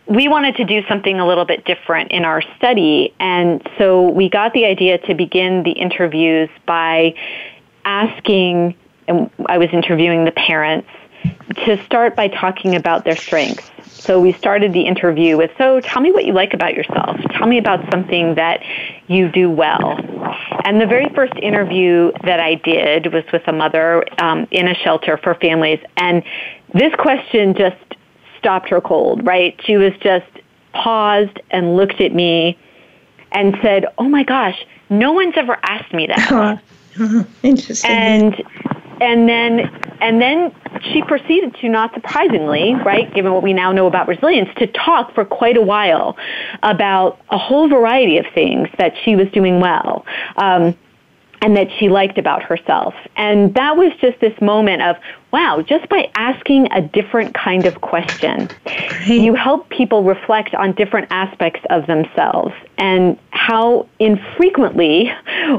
[0.05, 3.13] we wanted to do something a little bit different in our study.
[3.19, 7.15] And so we got the idea to begin the interviews by
[7.85, 8.75] asking,
[9.09, 10.87] and I was interviewing the parents,
[11.65, 13.69] to start by talking about their strengths.
[13.83, 17.19] So we started the interview with, so tell me what you like about yourself.
[17.31, 18.61] Tell me about something that
[19.07, 19.99] you do well.
[20.63, 24.75] And the very first interview that I did was with a mother um, in a
[24.75, 25.79] shelter for families.
[25.97, 26.23] And
[26.73, 27.75] this question just
[28.37, 29.59] stopped her cold, right?
[29.65, 30.27] She was just
[30.73, 32.57] paused and looked at me
[33.33, 36.61] and said, oh my gosh, no one's ever asked me that.
[37.43, 37.91] Interesting.
[37.91, 38.43] And
[39.01, 39.59] and then
[40.01, 44.49] and then she proceeded to not surprisingly right given what we now know about resilience
[44.57, 46.17] to talk for quite a while
[46.63, 50.05] about a whole variety of things that she was doing well.
[50.37, 50.75] Um,
[51.41, 52.93] and that she liked about herself.
[53.15, 54.97] And that was just this moment of,
[55.31, 58.49] wow, just by asking a different kind of question,
[59.05, 65.11] you help people reflect on different aspects of themselves and how infrequently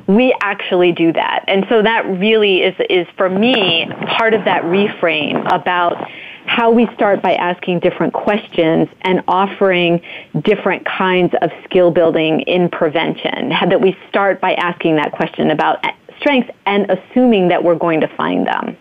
[0.06, 1.44] we actually do that.
[1.48, 3.86] And so that really is, is for me,
[4.18, 6.08] part of that reframe about
[6.50, 10.02] how we start by asking different questions and offering
[10.42, 13.50] different kinds of skill building in prevention.
[13.50, 15.86] That we start by asking that question about
[16.18, 18.76] strengths and assuming that we're going to find them.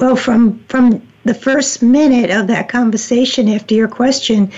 [0.00, 4.50] Well, from from the first minute of that conversation after your question,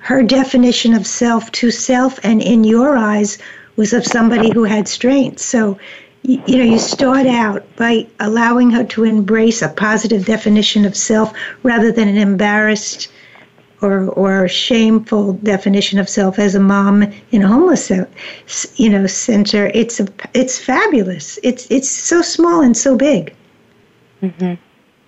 [0.00, 3.38] her definition of self to self and in your eyes
[3.76, 5.46] was of somebody who had strengths.
[5.46, 5.78] So
[6.26, 11.32] you, know, you start out by allowing her to embrace a positive definition of self
[11.62, 13.08] rather than an embarrassed
[13.80, 17.90] or or shameful definition of self as a mom in a homeless
[18.76, 19.70] you know center.
[19.74, 21.38] It's a, it's fabulous.
[21.42, 23.34] It's it's so small and so big.
[24.22, 24.54] Mm-hmm.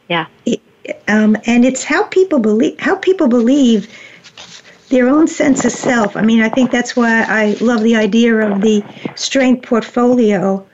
[0.09, 0.27] yeah.
[0.45, 0.61] It,
[1.09, 3.89] um, and it's how people believe how people believe
[4.91, 6.17] their own sense of self.
[6.17, 8.85] I mean i think that's why i love the idea of the
[9.17, 10.68] strength portfolio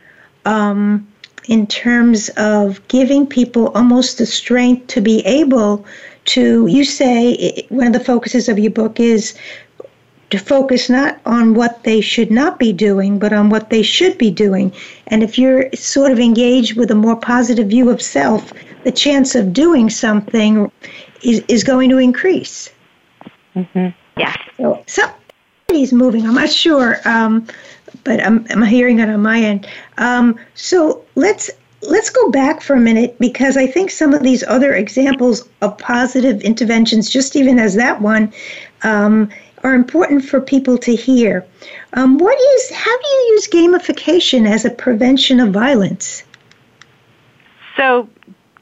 [0.44, 1.06] um,
[1.48, 5.84] in terms of giving people almost the strength to be able
[6.26, 9.34] to, you say one of the focuses of your book is
[10.30, 14.16] to focus not on what they should not be doing, but on what they should
[14.18, 14.72] be doing.
[15.08, 18.52] And if you're sort of engaged with a more positive view of self,
[18.84, 20.70] the chance of doing something
[21.22, 22.70] is, is going to increase.
[23.54, 23.88] Mm-hmm.
[24.18, 24.34] Yeah.
[24.56, 26.26] So, somebody's moving.
[26.26, 26.96] I'm not sure.
[27.04, 27.46] Um,
[28.04, 29.66] but I'm, I'm hearing it on my end.
[29.98, 31.50] Um, so let's
[31.82, 35.76] let's go back for a minute because I think some of these other examples of
[35.78, 38.32] positive interventions, just even as that one,
[38.82, 39.28] um,
[39.62, 41.44] are important for people to hear.
[41.94, 46.22] Um, what is how do you use gamification as a prevention of violence?
[47.76, 48.08] So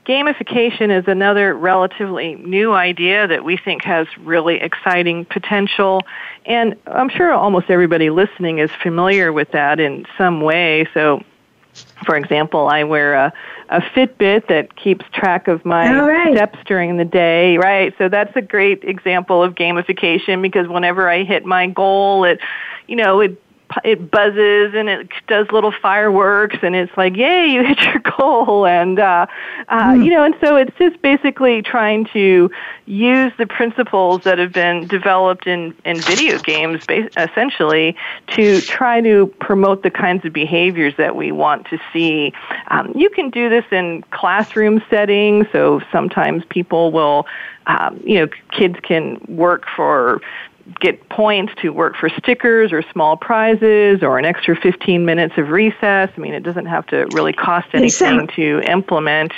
[0.07, 6.03] Gamification is another relatively new idea that we think has really exciting potential.
[6.44, 10.88] And I'm sure almost everybody listening is familiar with that in some way.
[10.92, 11.22] So,
[12.05, 13.32] for example, I wear a,
[13.68, 16.34] a Fitbit that keeps track of my right.
[16.34, 17.94] steps during the day, right?
[17.96, 22.40] So that's a great example of gamification because whenever I hit my goal, it,
[22.88, 23.40] you know, it
[23.85, 28.66] it buzzes and it does little fireworks and it's like yay you hit your goal
[28.66, 29.27] and uh,
[29.68, 30.05] uh, mm.
[30.05, 32.51] you know and so it's just basically trying to
[32.87, 36.85] use the principles that have been developed in in video games
[37.16, 37.97] essentially
[38.27, 42.33] to try to promote the kinds of behaviors that we want to see
[42.68, 47.27] um, you can do this in classroom settings so sometimes people will
[47.66, 50.20] um, you know kids can work for
[50.80, 55.50] get points to work for stickers or small prizes or an extra 15 minutes of
[55.50, 56.10] recess.
[56.16, 59.32] I mean, it doesn't have to really cost anything to implement.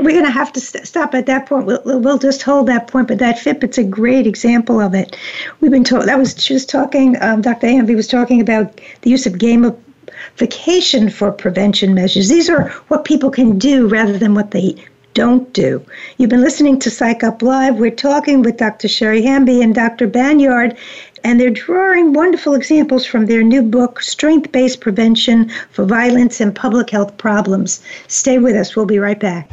[0.00, 1.66] We're going to have to st- stop at that point.
[1.66, 3.08] We'll, we'll just hold that point.
[3.08, 5.16] But that Fitbit's a great example of it.
[5.60, 7.20] We've been told that was she was talking.
[7.22, 7.68] Um, Dr.
[7.68, 12.28] Hamby was talking about the use of gamification for prevention measures.
[12.28, 14.84] These are what people can do rather than what they
[15.14, 15.84] don't do.
[16.18, 17.76] You've been listening to Psych Up Live.
[17.76, 18.88] We're talking with Dr.
[18.88, 20.06] Sherry Hamby and Dr.
[20.06, 20.76] Banyard,
[21.22, 26.54] and they're drawing wonderful examples from their new book, Strength Based Prevention for Violence and
[26.54, 27.80] Public Health Problems.
[28.08, 28.76] Stay with us.
[28.76, 29.48] We'll be right back.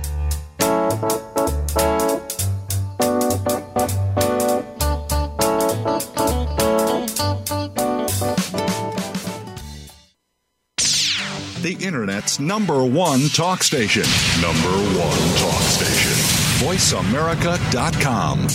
[11.61, 14.03] The Internet's number one talk station.
[14.41, 16.11] Number one talk station.
[16.65, 18.47] VoiceAmerica.com.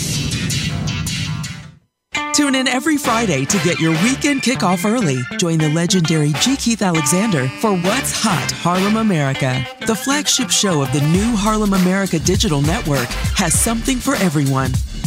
[2.35, 5.23] Tune in every Friday to get your weekend kickoff early.
[5.39, 6.55] Join the legendary G.
[6.57, 9.67] Keith Alexander for What's Hot Harlem America.
[9.87, 14.73] The flagship show of the new Harlem America Digital Network has something for everyone.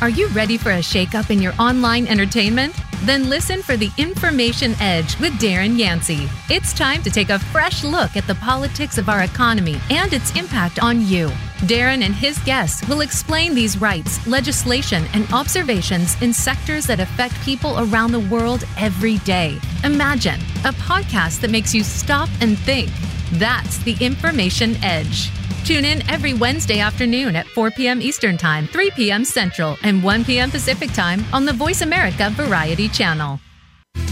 [0.00, 2.72] Are you ready for a shakeup in your online entertainment?
[3.02, 6.28] Then listen for the Information Edge with Darren Yancey.
[6.48, 10.36] It's time to take a fresh look at the politics of our economy and its
[10.36, 11.30] impact on you.
[11.66, 17.34] Darren and his guests will explain these rights, legislation, and observations in sectors that affect
[17.40, 19.58] people around the world every day.
[19.82, 22.90] Imagine a podcast that makes you stop and think.
[23.32, 25.30] That's the Information Edge.
[25.64, 28.00] Tune in every Wednesday afternoon at 4 p.m.
[28.00, 29.24] Eastern Time, 3 p.m.
[29.24, 30.50] Central, and 1 p.m.
[30.50, 33.38] Pacific Time on the Voice America Variety Channel.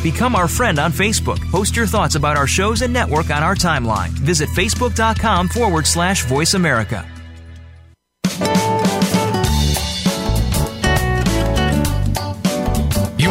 [0.02, 1.40] Become our friend on Facebook.
[1.50, 4.10] Post your thoughts about our shows and network on our timeline.
[4.10, 7.04] Visit facebook.com forward slash voice America.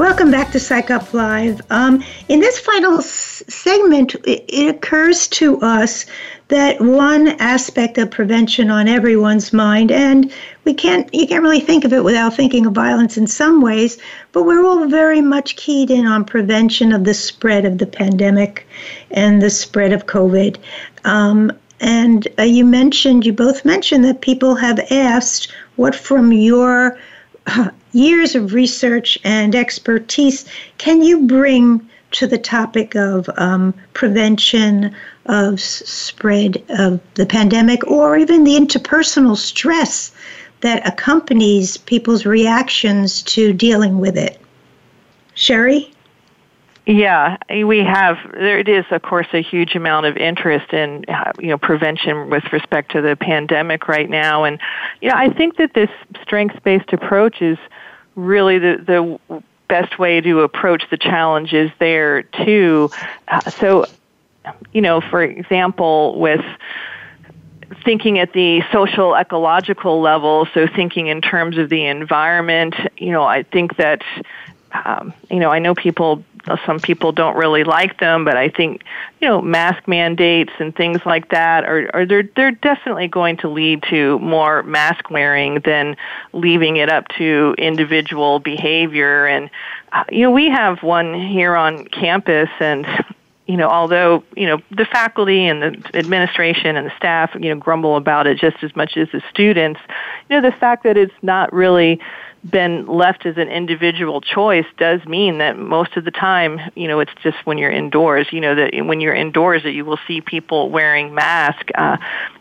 [0.00, 1.60] Welcome back to Psych Up Live.
[1.68, 6.06] Um, in this final s- segment, it, it occurs to us
[6.48, 10.32] that one aspect of prevention on everyone's mind, and
[10.64, 13.98] we can't you can't really think of it without thinking of violence in some ways,
[14.32, 18.66] but we're all very much keyed in on prevention of the spread of the pandemic
[19.10, 20.56] and the spread of COVID.
[21.04, 26.98] Um, and uh, you mentioned, you both mentioned that people have asked what from your
[27.92, 30.46] years of research and expertise
[30.78, 34.94] can you bring to the topic of um, prevention
[35.26, 40.12] of spread of the pandemic or even the interpersonal stress
[40.60, 44.40] that accompanies people's reactions to dealing with it?
[45.34, 45.92] Sherry?
[46.86, 48.18] Yeah, we have.
[48.32, 51.04] There it is, of course, a huge amount of interest in
[51.38, 54.58] you know prevention with respect to the pandemic right now, and
[55.00, 55.90] you know I think that this
[56.22, 57.58] strengths-based approach is
[58.14, 62.90] really the the best way to approach the challenges there too.
[63.28, 63.86] Uh, so,
[64.72, 66.44] you know, for example, with
[67.84, 73.22] thinking at the social ecological level, so thinking in terms of the environment, you know,
[73.22, 74.02] I think that
[74.72, 76.22] um, you know, I know people,
[76.64, 78.82] some people don't really like them, but I think,
[79.20, 83.48] you know, mask mandates and things like that are, are they're, they're definitely going to
[83.48, 85.96] lead to more mask wearing than
[86.32, 89.26] leaving it up to individual behavior.
[89.26, 89.50] And,
[89.92, 92.86] uh, you know, we have one here on campus and,
[93.46, 97.56] you know, although, you know, the faculty and the administration and the staff, you know,
[97.56, 99.80] grumble about it just as much as the students,
[100.28, 101.98] you know, the fact that it's not really
[102.48, 107.00] been left as an individual choice does mean that most of the time, you know,
[107.00, 110.20] it's just when you're indoors, you know, that when you're indoors that you will see
[110.20, 111.70] people wearing masks.
[111.74, 111.98] Uh,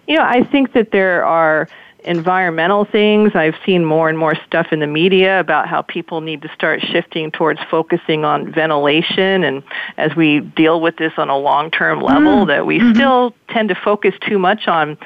[0.07, 1.67] you know, I think that there are
[2.05, 3.35] environmental things.
[3.35, 6.81] I've seen more and more stuff in the media about how people need to start
[6.81, 9.63] shifting towards focusing on ventilation and
[9.97, 12.47] as we deal with this on a long-term level mm.
[12.47, 12.93] that we mm-hmm.
[12.93, 14.97] still tend to focus too much on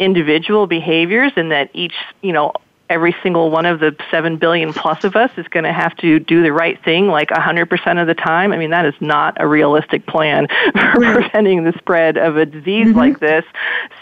[0.00, 2.52] individual behaviors and that each, you know,
[2.90, 6.18] every single one of the 7 billion plus of us is going to have to
[6.18, 8.52] do the right thing like 100% of the time.
[8.52, 12.88] I mean, that is not a realistic plan for preventing the spread of a disease
[12.88, 12.98] mm-hmm.
[12.98, 13.44] like this.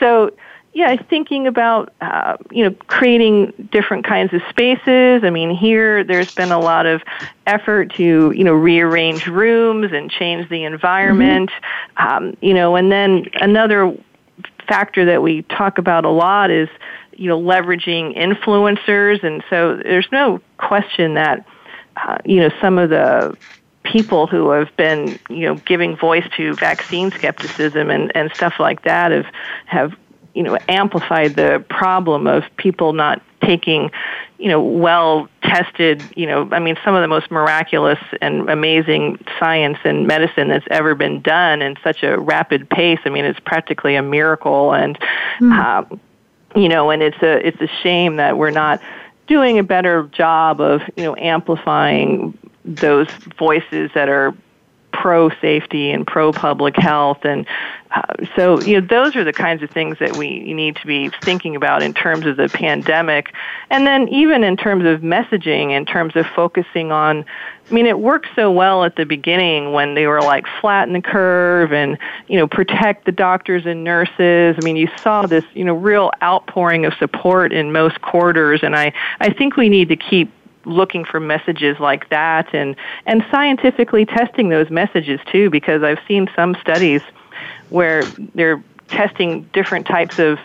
[0.00, 0.32] So,
[0.72, 5.24] yeah, thinking about uh, you know creating different kinds of spaces.
[5.24, 7.02] I mean, here there's been a lot of
[7.46, 11.50] effort to you know rearrange rooms and change the environment.
[11.96, 12.26] Mm-hmm.
[12.26, 13.96] Um, you know, and then another
[14.68, 16.68] factor that we talk about a lot is
[17.18, 19.22] you know, leveraging influencers.
[19.22, 21.44] And so there's no question that,
[21.96, 23.36] uh, you know, some of the
[23.82, 28.82] people who have been, you know, giving voice to vaccine skepticism and, and stuff like
[28.84, 29.26] that have,
[29.66, 29.96] have,
[30.34, 33.90] you know, amplified the problem of people not taking,
[34.38, 39.24] you know, well tested, you know, I mean, some of the most miraculous and amazing
[39.40, 43.00] science and medicine that's ever been done in such a rapid pace.
[43.04, 44.72] I mean, it's practically a miracle.
[44.72, 44.98] And,
[45.40, 45.52] mm.
[45.52, 46.00] um,
[46.58, 48.80] you know, and it's a it's a shame that we're not
[49.28, 54.34] doing a better job of you know amplifying those voices that are
[55.00, 57.46] pro safety and pro public health and
[57.94, 58.02] uh,
[58.36, 61.56] so you know those are the kinds of things that we need to be thinking
[61.56, 63.32] about in terms of the pandemic.
[63.70, 67.24] And then even in terms of messaging in terms of focusing on
[67.70, 71.00] I mean it worked so well at the beginning when they were like flatten the
[71.00, 71.96] curve and
[72.26, 74.56] you know protect the doctors and nurses.
[74.58, 78.76] I mean you saw this you know real outpouring of support in most quarters and
[78.76, 80.30] I I think we need to keep
[80.64, 86.28] looking for messages like that and and scientifically testing those messages too because I've seen
[86.34, 87.02] some studies
[87.70, 88.02] where
[88.34, 90.38] they're testing different types of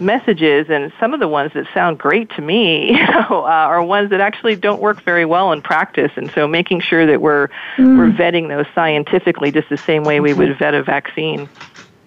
[0.00, 3.82] messages and some of the ones that sound great to me you know, uh, are
[3.82, 7.48] ones that actually don't work very well in practice and so making sure that we're
[7.76, 7.98] mm.
[7.98, 11.48] we're vetting those scientifically just the same way we would vet a vaccine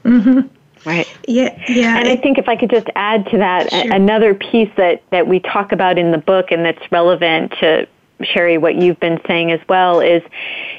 [0.03, 0.41] mm-hmm.
[0.85, 1.07] Right.
[1.27, 1.97] Yeah, yeah.
[1.97, 3.93] And I think if I could just add to that, sure.
[3.93, 7.87] another piece that, that we talk about in the book and that's relevant to
[8.23, 10.23] Sherry, what you've been saying as well is,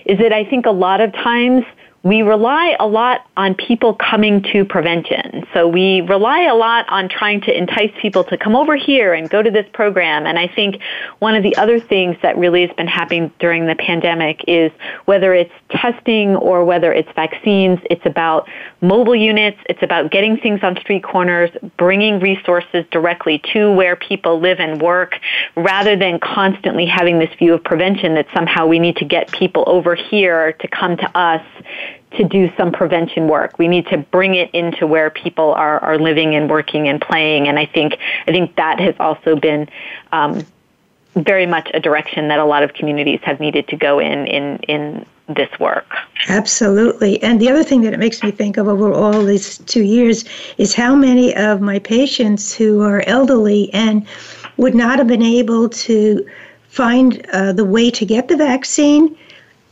[0.05, 1.64] is that I think a lot of times
[2.05, 5.46] we rely a lot on people coming to prevention.
[5.55, 9.30] So we rely a lot on trying to entice people to come over here and
[9.30, 10.26] go to this program.
[10.26, 10.80] And I think
[11.20, 14.72] one of the other things that really has been happening during the pandemic is
[15.05, 18.48] whether it's testing or whether it's vaccines, it's about
[18.80, 24.40] mobile units, it's about getting things on street corners, bringing resources directly to where people
[24.40, 25.20] live and work,
[25.57, 29.62] rather than constantly having this view of prevention that somehow we need to get people
[29.68, 31.44] over here to come to us
[32.16, 33.58] to do some prevention work.
[33.58, 37.48] We need to bring it into where people are, are living and working and playing.
[37.48, 39.68] And I think I think that has also been
[40.12, 40.44] um,
[41.14, 44.56] very much a direction that a lot of communities have needed to go in in
[44.68, 45.86] in this work.
[46.28, 47.22] Absolutely.
[47.22, 50.24] And the other thing that it makes me think of over all these two years
[50.58, 54.06] is how many of my patients who are elderly and
[54.56, 56.26] would not have been able to
[56.68, 59.16] find uh, the way to get the vaccine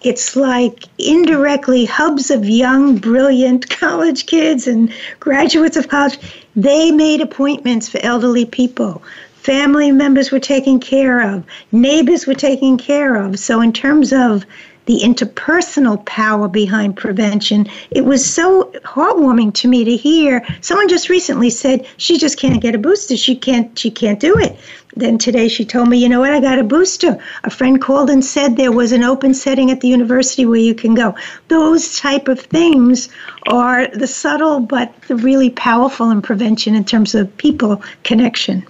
[0.02, 6.18] it's like indirectly hubs of young, brilliant college kids and graduates of college.
[6.56, 9.02] They made appointments for elderly people.
[9.34, 13.38] Family members were taken care of, neighbors were taken care of.
[13.38, 14.44] So, in terms of
[14.90, 17.64] the interpersonal power behind prevention.
[17.92, 20.44] It was so heartwarming to me to hear.
[20.62, 23.16] Someone just recently said she just can't get a booster.
[23.16, 24.58] She can't she can't do it.
[24.96, 27.22] Then today she told me, you know what, I got a booster.
[27.44, 30.74] A friend called and said there was an open setting at the university where you
[30.74, 31.14] can go.
[31.46, 33.10] Those type of things
[33.46, 38.66] are the subtle but the really powerful in prevention in terms of people connection.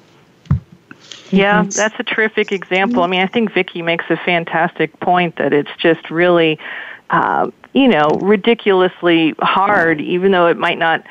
[1.33, 3.03] Yeah, that's a terrific example.
[3.03, 6.59] I mean, I think Vicki makes a fantastic point that it's just really,
[7.11, 11.05] uh, you know, ridiculously hard, even though it might not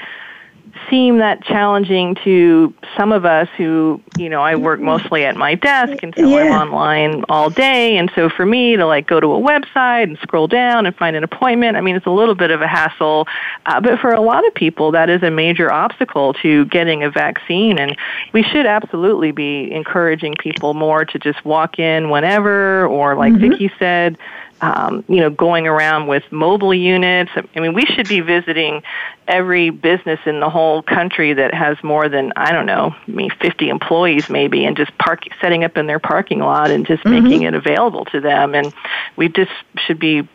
[0.89, 5.55] seem that challenging to some of us who, you know, I work mostly at my
[5.55, 6.37] desk and so yeah.
[6.37, 7.97] I'm online all day.
[7.97, 11.15] And so for me to like go to a website and scroll down and find
[11.15, 13.27] an appointment, I mean, it's a little bit of a hassle.
[13.65, 17.09] Uh, but for a lot of people, that is a major obstacle to getting a
[17.09, 17.79] vaccine.
[17.79, 17.97] And
[18.33, 23.51] we should absolutely be encouraging people more to just walk in whenever or like mm-hmm.
[23.51, 24.17] Vicki said,
[24.61, 27.31] um, you know, going around with mobile units.
[27.35, 28.83] I mean, we should be visiting
[29.27, 33.29] every business in the whole country that has more than I don't know, I mean,
[33.41, 37.23] 50 employees maybe, and just park setting up in their parking lot and just mm-hmm.
[37.23, 38.55] making it available to them.
[38.55, 38.73] And
[39.15, 40.27] we just should be.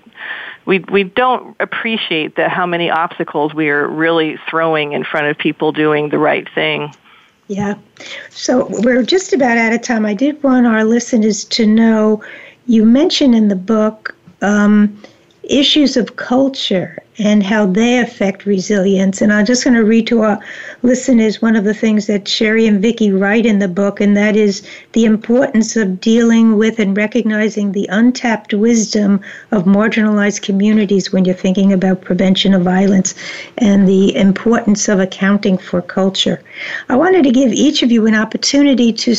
[0.64, 5.36] We we don't appreciate that how many obstacles we are really throwing in front of
[5.36, 6.94] people doing the right thing.
[7.48, 7.74] Yeah.
[8.30, 10.06] So we're just about out of time.
[10.06, 12.22] I did want our listeners to know
[12.66, 15.00] you mention in the book um,
[15.42, 19.22] issues of culture and how they affect resilience.
[19.22, 20.40] And I'm just going to read to our
[20.82, 24.36] listeners one of the things that Sherry and Vicki write in the book, and that
[24.36, 29.20] is the importance of dealing with and recognizing the untapped wisdom
[29.52, 33.14] of marginalized communities when you're thinking about prevention of violence
[33.58, 36.42] and the importance of accounting for culture.
[36.88, 39.14] I wanted to give each of you an opportunity to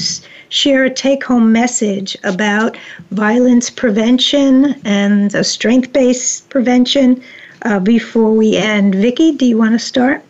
[0.50, 2.78] share a take home message about
[3.12, 7.22] violence prevention and strength based prevention
[7.66, 8.96] uh, before we end.
[8.96, 10.24] Vicki, do you want to start?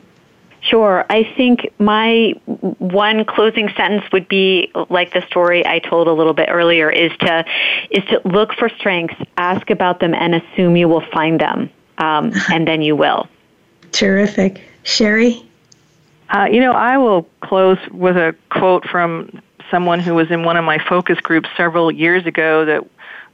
[0.62, 1.06] Sure.
[1.12, 6.34] I think my one closing sentence would be like the story I told a little
[6.34, 7.46] bit earlier is to
[7.92, 11.70] is to look for strengths, ask about them, and assume you will find them,
[12.00, 13.28] um, and then you will.
[13.92, 15.48] Terrific, Sherry.
[16.30, 20.58] Uh, you know, I will close with a quote from someone who was in one
[20.58, 22.84] of my focus groups several years ago that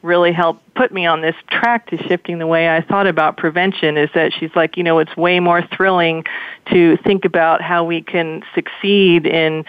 [0.01, 3.97] really helped put me on this track to shifting the way I thought about prevention
[3.97, 6.25] is that she's like, you know, it's way more thrilling
[6.71, 9.63] to think about how we can succeed in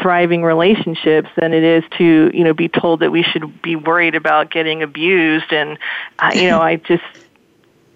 [0.00, 4.14] thriving relationships than it is to, you know, be told that we should be worried
[4.14, 5.52] about getting abused.
[5.52, 5.78] And,
[6.18, 7.04] uh, you know, I just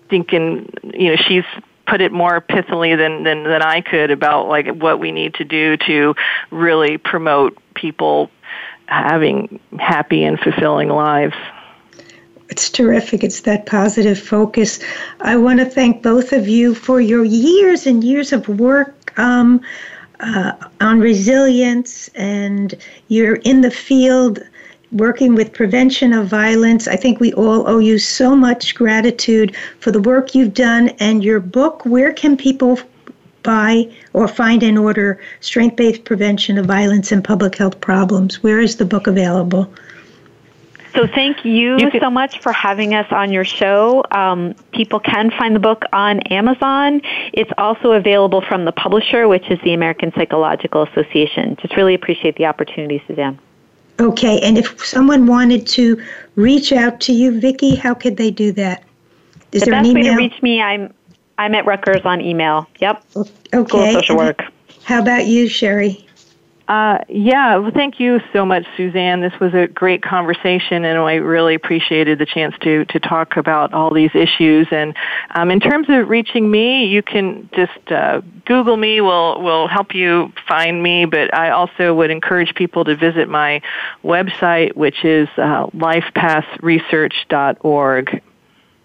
[0.09, 1.45] think, thinking, you know, she's
[1.87, 5.45] put it more pithily than, than, than I could about like what we need to
[5.45, 6.15] do to
[6.51, 8.31] really promote people
[8.87, 11.35] having happy and fulfilling lives.
[12.51, 13.23] It's terrific.
[13.23, 14.81] It's that positive focus.
[15.21, 19.61] I want to thank both of you for your years and years of work um,
[20.19, 22.75] uh, on resilience, and
[23.09, 24.41] you're in the field
[24.91, 26.89] working with prevention of violence.
[26.89, 31.23] I think we all owe you so much gratitude for the work you've done and
[31.23, 31.87] your book.
[31.87, 32.81] Where can people
[33.45, 38.43] buy or find and order Strength Based Prevention of Violence and Public Health Problems?
[38.43, 39.73] Where is the book available?
[40.95, 44.05] So thank you, you so much for having us on your show.
[44.11, 47.01] Um, people can find the book on Amazon.
[47.33, 51.57] It's also available from the publisher, which is the American Psychological Association.
[51.61, 53.39] Just really appreciate the opportunity, Suzanne.
[54.01, 56.03] Okay, and if someone wanted to
[56.35, 58.83] reach out to you, Vicki, how could they do that?
[59.53, 60.93] Is the best way to reach me, I'm
[61.39, 62.69] I'm at Rutgers on email.
[62.81, 63.03] Yep.
[63.17, 63.69] Okay.
[63.69, 64.43] School of Social Work.
[64.85, 66.07] How about you, Sherry?
[66.71, 69.21] Uh, yeah, well, thank you so much, Suzanne.
[69.21, 73.75] This was a great conversation, and I really appreciated the chance to to talk about
[73.75, 74.69] all these issues.
[74.71, 74.95] And
[75.35, 79.01] um, in terms of reaching me, you can just uh, Google me.
[79.01, 81.07] will will help you find me.
[81.07, 83.63] But I also would encourage people to visit my
[84.05, 88.23] website, which is uh, lifepathresearch.org.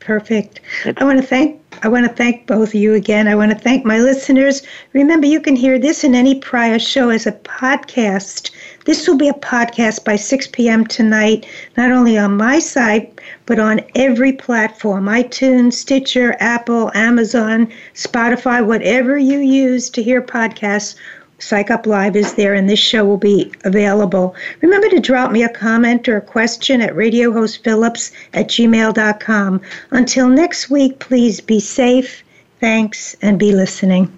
[0.05, 0.59] Perfect.
[0.97, 3.27] I want to thank I want to thank both of you again.
[3.27, 4.61] I want to thank my listeners.
[4.93, 8.51] Remember, you can hear this and any prior show as a podcast.
[8.85, 10.85] This will be a podcast by 6 p.m.
[10.85, 18.63] tonight, not only on my site, but on every platform iTunes, Stitcher, Apple, Amazon, Spotify,
[18.63, 20.95] whatever you use to hear podcasts
[21.39, 24.35] Psych Up Live is there, and this show will be available.
[24.61, 29.61] Remember to drop me a comment or a question at radiohostphillips at gmail.com.
[29.91, 32.23] Until next week, please be safe.
[32.59, 34.17] Thanks, and be listening.